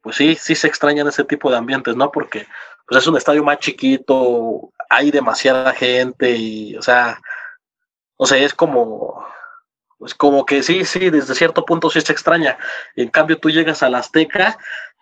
pues 0.01 0.17
sí, 0.17 0.35
sí 0.35 0.55
se 0.55 0.67
extrañan 0.67 1.07
ese 1.07 1.23
tipo 1.23 1.49
de 1.49 1.57
ambientes, 1.57 1.95
¿no? 1.95 2.11
Porque 2.11 2.47
pues 2.85 3.01
es 3.01 3.07
un 3.07 3.15
estadio 3.15 3.43
más 3.43 3.59
chiquito, 3.59 4.73
hay 4.89 5.09
demasiada 5.09 5.71
gente 5.73 6.35
y, 6.35 6.75
o 6.75 6.81
sea, 6.81 7.17
o 8.17 8.25
sea, 8.25 8.37
es 8.37 8.53
como, 8.53 9.25
pues 10.03 10.15
como 10.15 10.45
que 10.45 10.61
sí, 10.63 10.83
sí, 10.83 11.09
desde 11.09 11.33
cierto 11.33 11.63
punto 11.63 11.89
sí 11.89 12.01
se 12.01 12.11
extraña. 12.11 12.57
En 12.97 13.07
cambio, 13.07 13.39
tú 13.39 13.49
llegas 13.49 13.83
a 13.83 13.89
la 13.89 13.99
Azteca 13.99 14.57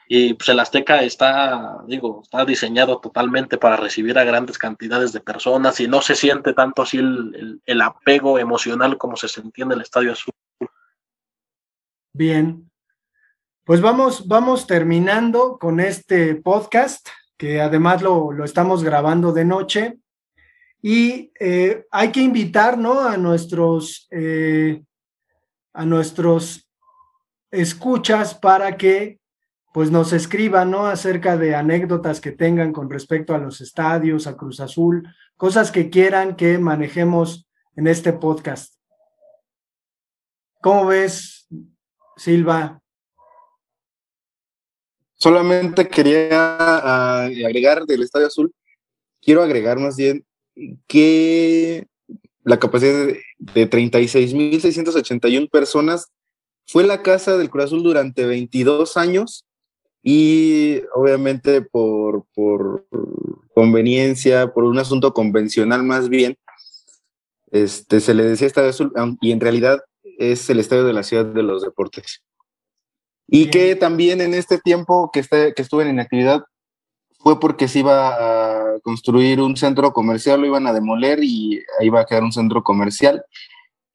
y 0.07 0.35
pues 0.35 0.47
el 0.49 0.59
Azteca 0.59 1.01
está, 1.01 1.79
digo, 1.87 2.19
está 2.21 2.45
diseñado 2.45 2.99
totalmente 2.99 3.57
para 3.57 3.77
recibir 3.77 4.19
a 4.19 4.23
grandes 4.23 4.59
cantidades 4.59 5.11
de 5.11 5.19
personas 5.19 5.79
y 5.79 5.87
no 5.87 6.03
se 6.03 6.13
siente 6.13 6.53
tanto 6.53 6.83
así 6.83 6.99
el, 6.99 7.59
el 7.65 7.81
apego 7.81 8.37
emocional 8.37 8.99
como 8.99 9.15
se 9.15 9.27
sentía 9.27 9.65
en 9.65 9.71
el 9.71 9.81
Estadio 9.81 10.11
Azul. 10.11 10.35
Bien, 12.13 12.69
pues 13.63 13.81
vamos, 13.81 14.27
vamos 14.27 14.67
terminando 14.67 15.57
con 15.57 15.79
este 15.79 16.35
podcast, 16.35 17.09
que 17.37 17.59
además 17.59 18.03
lo, 18.03 18.31
lo 18.31 18.45
estamos 18.45 18.83
grabando 18.83 19.33
de 19.33 19.45
noche. 19.45 19.97
Y 20.81 21.31
eh, 21.39 21.85
hay 21.91 22.11
que 22.11 22.21
invitar, 22.21 22.77
¿no? 22.77 23.01
A 23.01 23.15
nuestros, 23.17 24.07
eh, 24.09 24.81
a 25.73 25.85
nuestros 25.85 26.69
escuchas 27.51 28.33
para 28.35 28.77
que 28.77 29.19
pues 29.73 29.89
nos 29.89 30.11
escriban, 30.11 30.71
¿no? 30.71 30.85
Acerca 30.85 31.37
de 31.37 31.55
anécdotas 31.55 32.19
que 32.19 32.31
tengan 32.31 32.73
con 32.73 32.89
respecto 32.89 33.33
a 33.33 33.37
los 33.37 33.61
estadios, 33.61 34.27
a 34.27 34.35
Cruz 34.35 34.59
Azul, 34.59 35.07
cosas 35.37 35.71
que 35.71 35.89
quieran 35.89 36.35
que 36.35 36.57
manejemos 36.57 37.47
en 37.75 37.87
este 37.87 38.11
podcast. 38.11 38.75
¿Cómo 40.61 40.87
ves, 40.87 41.47
Silva? 42.17 42.81
Solamente 45.15 45.87
quería 45.87 46.57
uh, 46.59 47.45
agregar 47.47 47.85
del 47.85 48.03
Estadio 48.03 48.27
Azul, 48.27 48.53
quiero 49.21 49.41
agregar 49.41 49.79
más 49.79 49.95
bien 49.95 50.25
que 50.87 51.87
la 52.43 52.59
capacidad 52.59 53.05
de, 53.05 53.21
de 53.37 53.69
36.681 53.69 55.49
personas 55.49 56.07
fue 56.67 56.83
la 56.83 57.01
casa 57.01 57.37
del 57.37 57.49
Cruz 57.49 57.65
Azul 57.65 57.83
durante 57.83 58.25
22 58.25 58.97
años 58.97 59.45
y 60.03 60.81
obviamente 60.95 61.61
por, 61.61 62.25
por 62.33 62.87
conveniencia, 63.53 64.51
por 64.53 64.63
un 64.63 64.79
asunto 64.79 65.13
convencional 65.13 65.83
más 65.83 66.09
bien, 66.09 66.37
este, 67.51 67.99
se 67.99 68.13
le 68.13 68.23
decía 68.23 68.47
Estadio 68.47 68.69
Azul 68.69 68.93
y 69.21 69.31
en 69.31 69.39
realidad 69.39 69.79
es 70.17 70.49
el 70.49 70.59
Estadio 70.59 70.85
de 70.85 70.93
la 70.93 71.03
Ciudad 71.03 71.25
de 71.25 71.43
los 71.43 71.61
Deportes. 71.61 72.23
Y 73.27 73.49
que 73.49 73.75
también 73.75 74.19
en 74.19 74.33
este 74.33 74.57
tiempo 74.57 75.09
que, 75.13 75.21
este, 75.21 75.53
que 75.53 75.61
estuve 75.61 75.87
en 75.87 75.99
actividad 75.99 76.43
fue 77.23 77.39
porque 77.39 77.67
se 77.67 77.79
iba 77.79 78.73
a 78.73 78.79
construir 78.79 79.41
un 79.41 79.55
centro 79.55 79.93
comercial, 79.93 80.41
lo 80.41 80.47
iban 80.47 80.65
a 80.65 80.73
demoler 80.73 81.23
y 81.23 81.61
ahí 81.79 81.89
va 81.89 82.01
a 82.01 82.05
quedar 82.05 82.23
un 82.23 82.31
centro 82.31 82.63
comercial. 82.63 83.23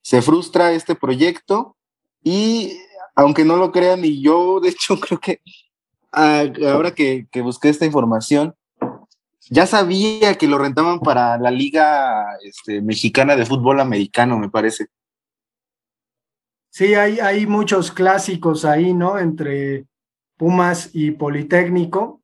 Se 0.01 0.22
frustra 0.22 0.72
este 0.72 0.95
proyecto 0.95 1.77
y 2.22 2.79
aunque 3.16 3.45
no 3.45 3.57
lo 3.57 3.72
crean, 3.72 4.05
y 4.05 4.22
yo 4.22 4.61
de 4.62 4.68
hecho 4.68 4.99
creo 5.01 5.18
que 5.18 5.41
ahora 6.12 6.95
que, 6.95 7.27
que 7.31 7.43
busqué 7.43 7.68
esta 7.68 7.85
información, 7.85 8.55
ya 9.51 9.66
sabía 9.66 10.37
que 10.37 10.47
lo 10.47 10.59
rentaban 10.59 11.01
para 11.01 11.37
la 11.39 11.51
Liga 11.51 12.24
este, 12.43 12.81
Mexicana 12.81 13.37
de 13.37 13.47
Fútbol 13.47 13.81
Americano, 13.81 14.39
me 14.39 14.49
parece. 14.49 14.87
Sí, 16.70 16.95
hay, 16.95 17.20
hay 17.20 17.47
muchos 17.47 17.91
clásicos 17.91 18.64
ahí, 18.64 18.93
¿no? 18.95 19.18
Entre 19.18 19.87
Pumas 20.37 20.91
y 20.93 21.12
Politécnico 21.12 22.22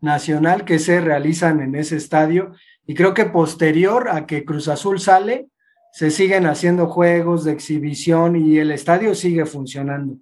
Nacional 0.00 0.64
que 0.64 0.78
se 0.78 1.00
realizan 1.00 1.60
en 1.60 1.74
ese 1.74 1.96
estadio. 1.96 2.54
Y 2.86 2.94
creo 2.94 3.14
que 3.14 3.26
posterior 3.26 4.08
a 4.10 4.26
que 4.26 4.44
Cruz 4.44 4.68
Azul 4.68 5.00
sale, 5.00 5.48
se 5.92 6.10
siguen 6.10 6.46
haciendo 6.46 6.86
juegos 6.86 7.44
de 7.44 7.52
exhibición 7.52 8.36
y 8.36 8.58
el 8.58 8.70
estadio 8.70 9.14
sigue 9.14 9.46
funcionando. 9.46 10.18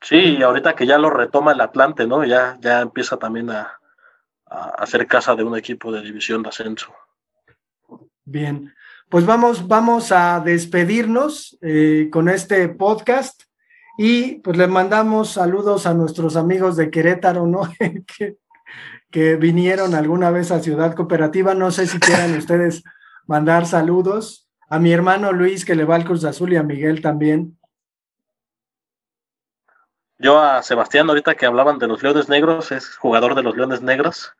Sí, 0.00 0.36
y 0.38 0.42
ahorita 0.42 0.76
que 0.76 0.86
ya 0.86 0.98
lo 0.98 1.10
retoma 1.10 1.52
el 1.52 1.60
Atlante, 1.60 2.06
¿no? 2.06 2.24
Ya, 2.24 2.56
ya 2.60 2.80
empieza 2.80 3.16
también 3.16 3.50
a, 3.50 3.78
a 4.46 4.64
hacer 4.78 5.06
casa 5.06 5.34
de 5.34 5.44
un 5.44 5.56
equipo 5.56 5.90
de 5.90 6.02
división 6.02 6.42
de 6.42 6.50
ascenso. 6.50 6.94
Bien, 8.24 8.74
pues 9.08 9.24
vamos, 9.24 9.66
vamos 9.66 10.12
a 10.12 10.40
despedirnos 10.40 11.58
eh, 11.62 12.08
con 12.12 12.28
este 12.28 12.68
podcast 12.68 13.44
y 13.98 14.36
pues 14.36 14.56
le 14.56 14.68
mandamos 14.68 15.32
saludos 15.32 15.84
a 15.84 15.92
nuestros 15.92 16.36
amigos 16.36 16.76
de 16.76 16.90
Querétaro, 16.90 17.46
¿no? 17.46 17.62
que, 18.06 18.38
que 19.10 19.34
vinieron 19.36 19.94
alguna 19.94 20.30
vez 20.30 20.50
a 20.52 20.60
Ciudad 20.60 20.94
Cooperativa. 20.94 21.52
No 21.54 21.70
sé 21.70 21.86
si 21.86 21.98
quieran 21.98 22.36
ustedes 22.38 22.84
mandar 23.26 23.66
saludos. 23.66 24.48
A 24.70 24.78
mi 24.78 24.92
hermano 24.92 25.32
Luis, 25.32 25.64
que 25.64 25.74
le 25.74 25.84
va 25.84 25.96
al 25.96 26.04
Cruz 26.04 26.24
Azul, 26.24 26.52
y 26.52 26.56
a 26.56 26.62
Miguel 26.62 27.02
también. 27.02 27.58
Yo 30.18 30.40
a 30.40 30.62
Sebastián, 30.62 31.08
ahorita 31.08 31.34
que 31.34 31.46
hablaban 31.46 31.78
de 31.78 31.88
los 31.88 32.02
Leones 32.02 32.28
Negros, 32.28 32.70
es 32.70 32.96
jugador 32.96 33.34
de 33.34 33.42
los 33.42 33.56
Leones 33.56 33.82
Negros. 33.82 34.32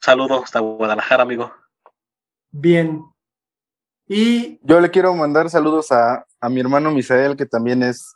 Saludo 0.00 0.44
hasta 0.44 0.60
Guadalajara, 0.60 1.22
amigo. 1.22 1.52
Bien, 2.50 3.02
y 4.08 4.58
yo 4.62 4.80
le 4.80 4.90
quiero 4.90 5.14
mandar 5.14 5.50
saludos 5.50 5.92
a, 5.92 6.26
a 6.40 6.48
mi 6.48 6.60
hermano 6.60 6.90
Misael, 6.90 7.36
que 7.36 7.44
también 7.44 7.82
es, 7.82 8.14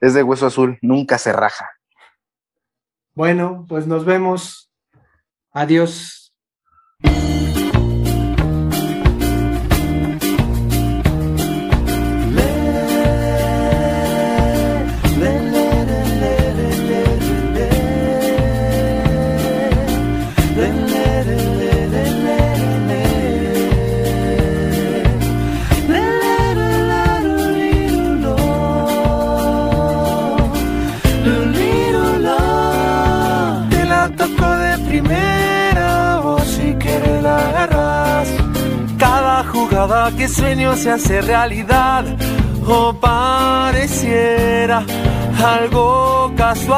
es 0.00 0.14
de 0.14 0.22
hueso 0.22 0.46
azul, 0.46 0.78
nunca 0.82 1.18
se 1.18 1.32
raja. 1.32 1.70
Bueno, 3.14 3.64
pues 3.68 3.86
nos 3.86 4.04
vemos. 4.04 4.70
Adiós. 5.52 6.34
Sueño 40.36 40.76
se 40.76 40.90
hace 40.90 41.22
realidad 41.22 42.04
o 42.66 42.92
pareciera 42.92 44.84
algo 45.42 46.30
casual. 46.36 46.76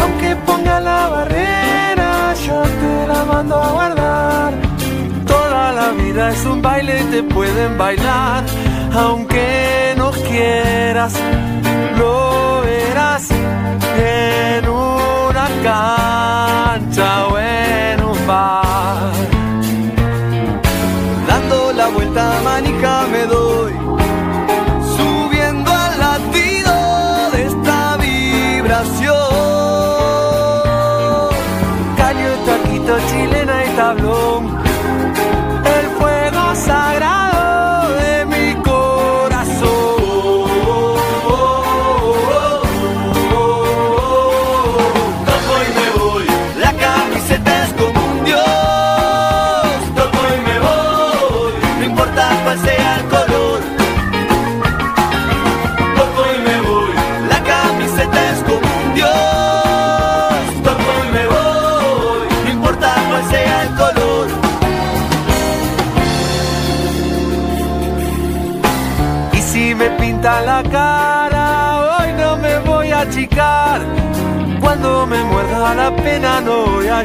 Aunque 0.00 0.36
ponga 0.46 0.78
la 0.80 1.08
barrera, 1.08 2.34
yo 2.46 2.62
te 2.62 3.06
la 3.08 3.24
mando 3.24 3.56
a 3.60 3.72
guardar. 3.72 4.52
Toda 5.26 5.72
la 5.72 5.90
vida 5.90 6.30
es 6.30 6.44
un 6.44 6.62
baile, 6.62 7.02
te 7.10 7.24
pueden 7.24 7.76
bailar. 7.76 8.44
Aunque 8.94 9.94
no 9.96 10.12
quieras, 10.12 11.14
lo 11.98 12.62
verás 12.62 13.28
en 13.98 14.68
una 14.68 15.48
cancha 15.64 17.26
o 17.26 17.38
en 17.38 18.04
un 18.04 18.26
bar 18.28 19.31
vuelta 22.62 22.91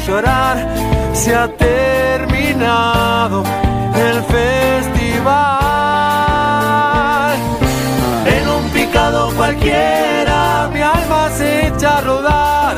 llorar. 0.08 0.58
Se 1.14 1.36
ha 1.36 1.48
terminado 1.50 3.44
el 3.96 4.24
festival. 4.24 5.28
En 8.26 8.48
un 8.48 8.70
picado 8.72 9.32
cualquiera 9.36 10.70
mi 10.74 10.82
alma 10.82 11.30
se 11.38 11.68
echa 11.68 11.98
a 11.98 12.02
rodar. 12.02 12.76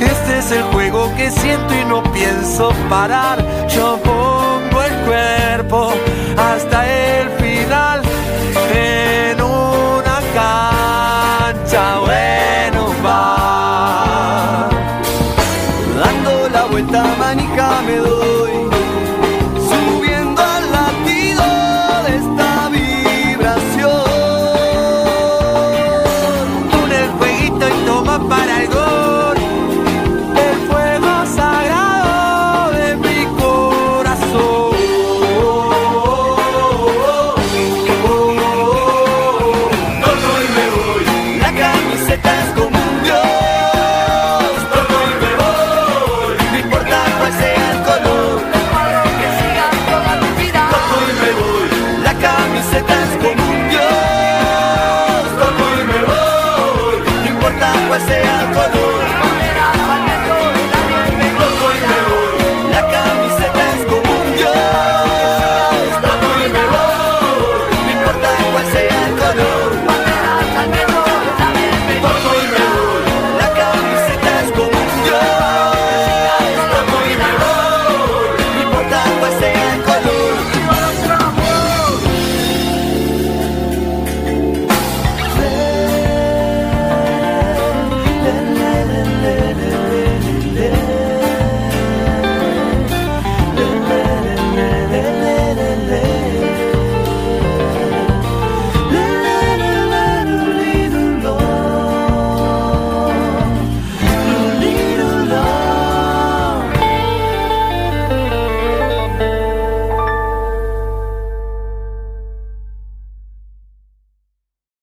Este 0.00 0.38
es 0.38 0.52
el 0.52 0.62
juego 0.72 1.10
que 1.16 1.30
siento 1.30 1.74
y 1.74 1.84
no 1.86 2.02
pienso 2.12 2.72
parar. 2.90 3.38
Yo 3.68 3.98
pongo 4.02 4.82
el 4.82 4.94
cuerpo 5.06 5.92
hasta 6.36 6.86
el 6.86 7.30
final 7.30 8.02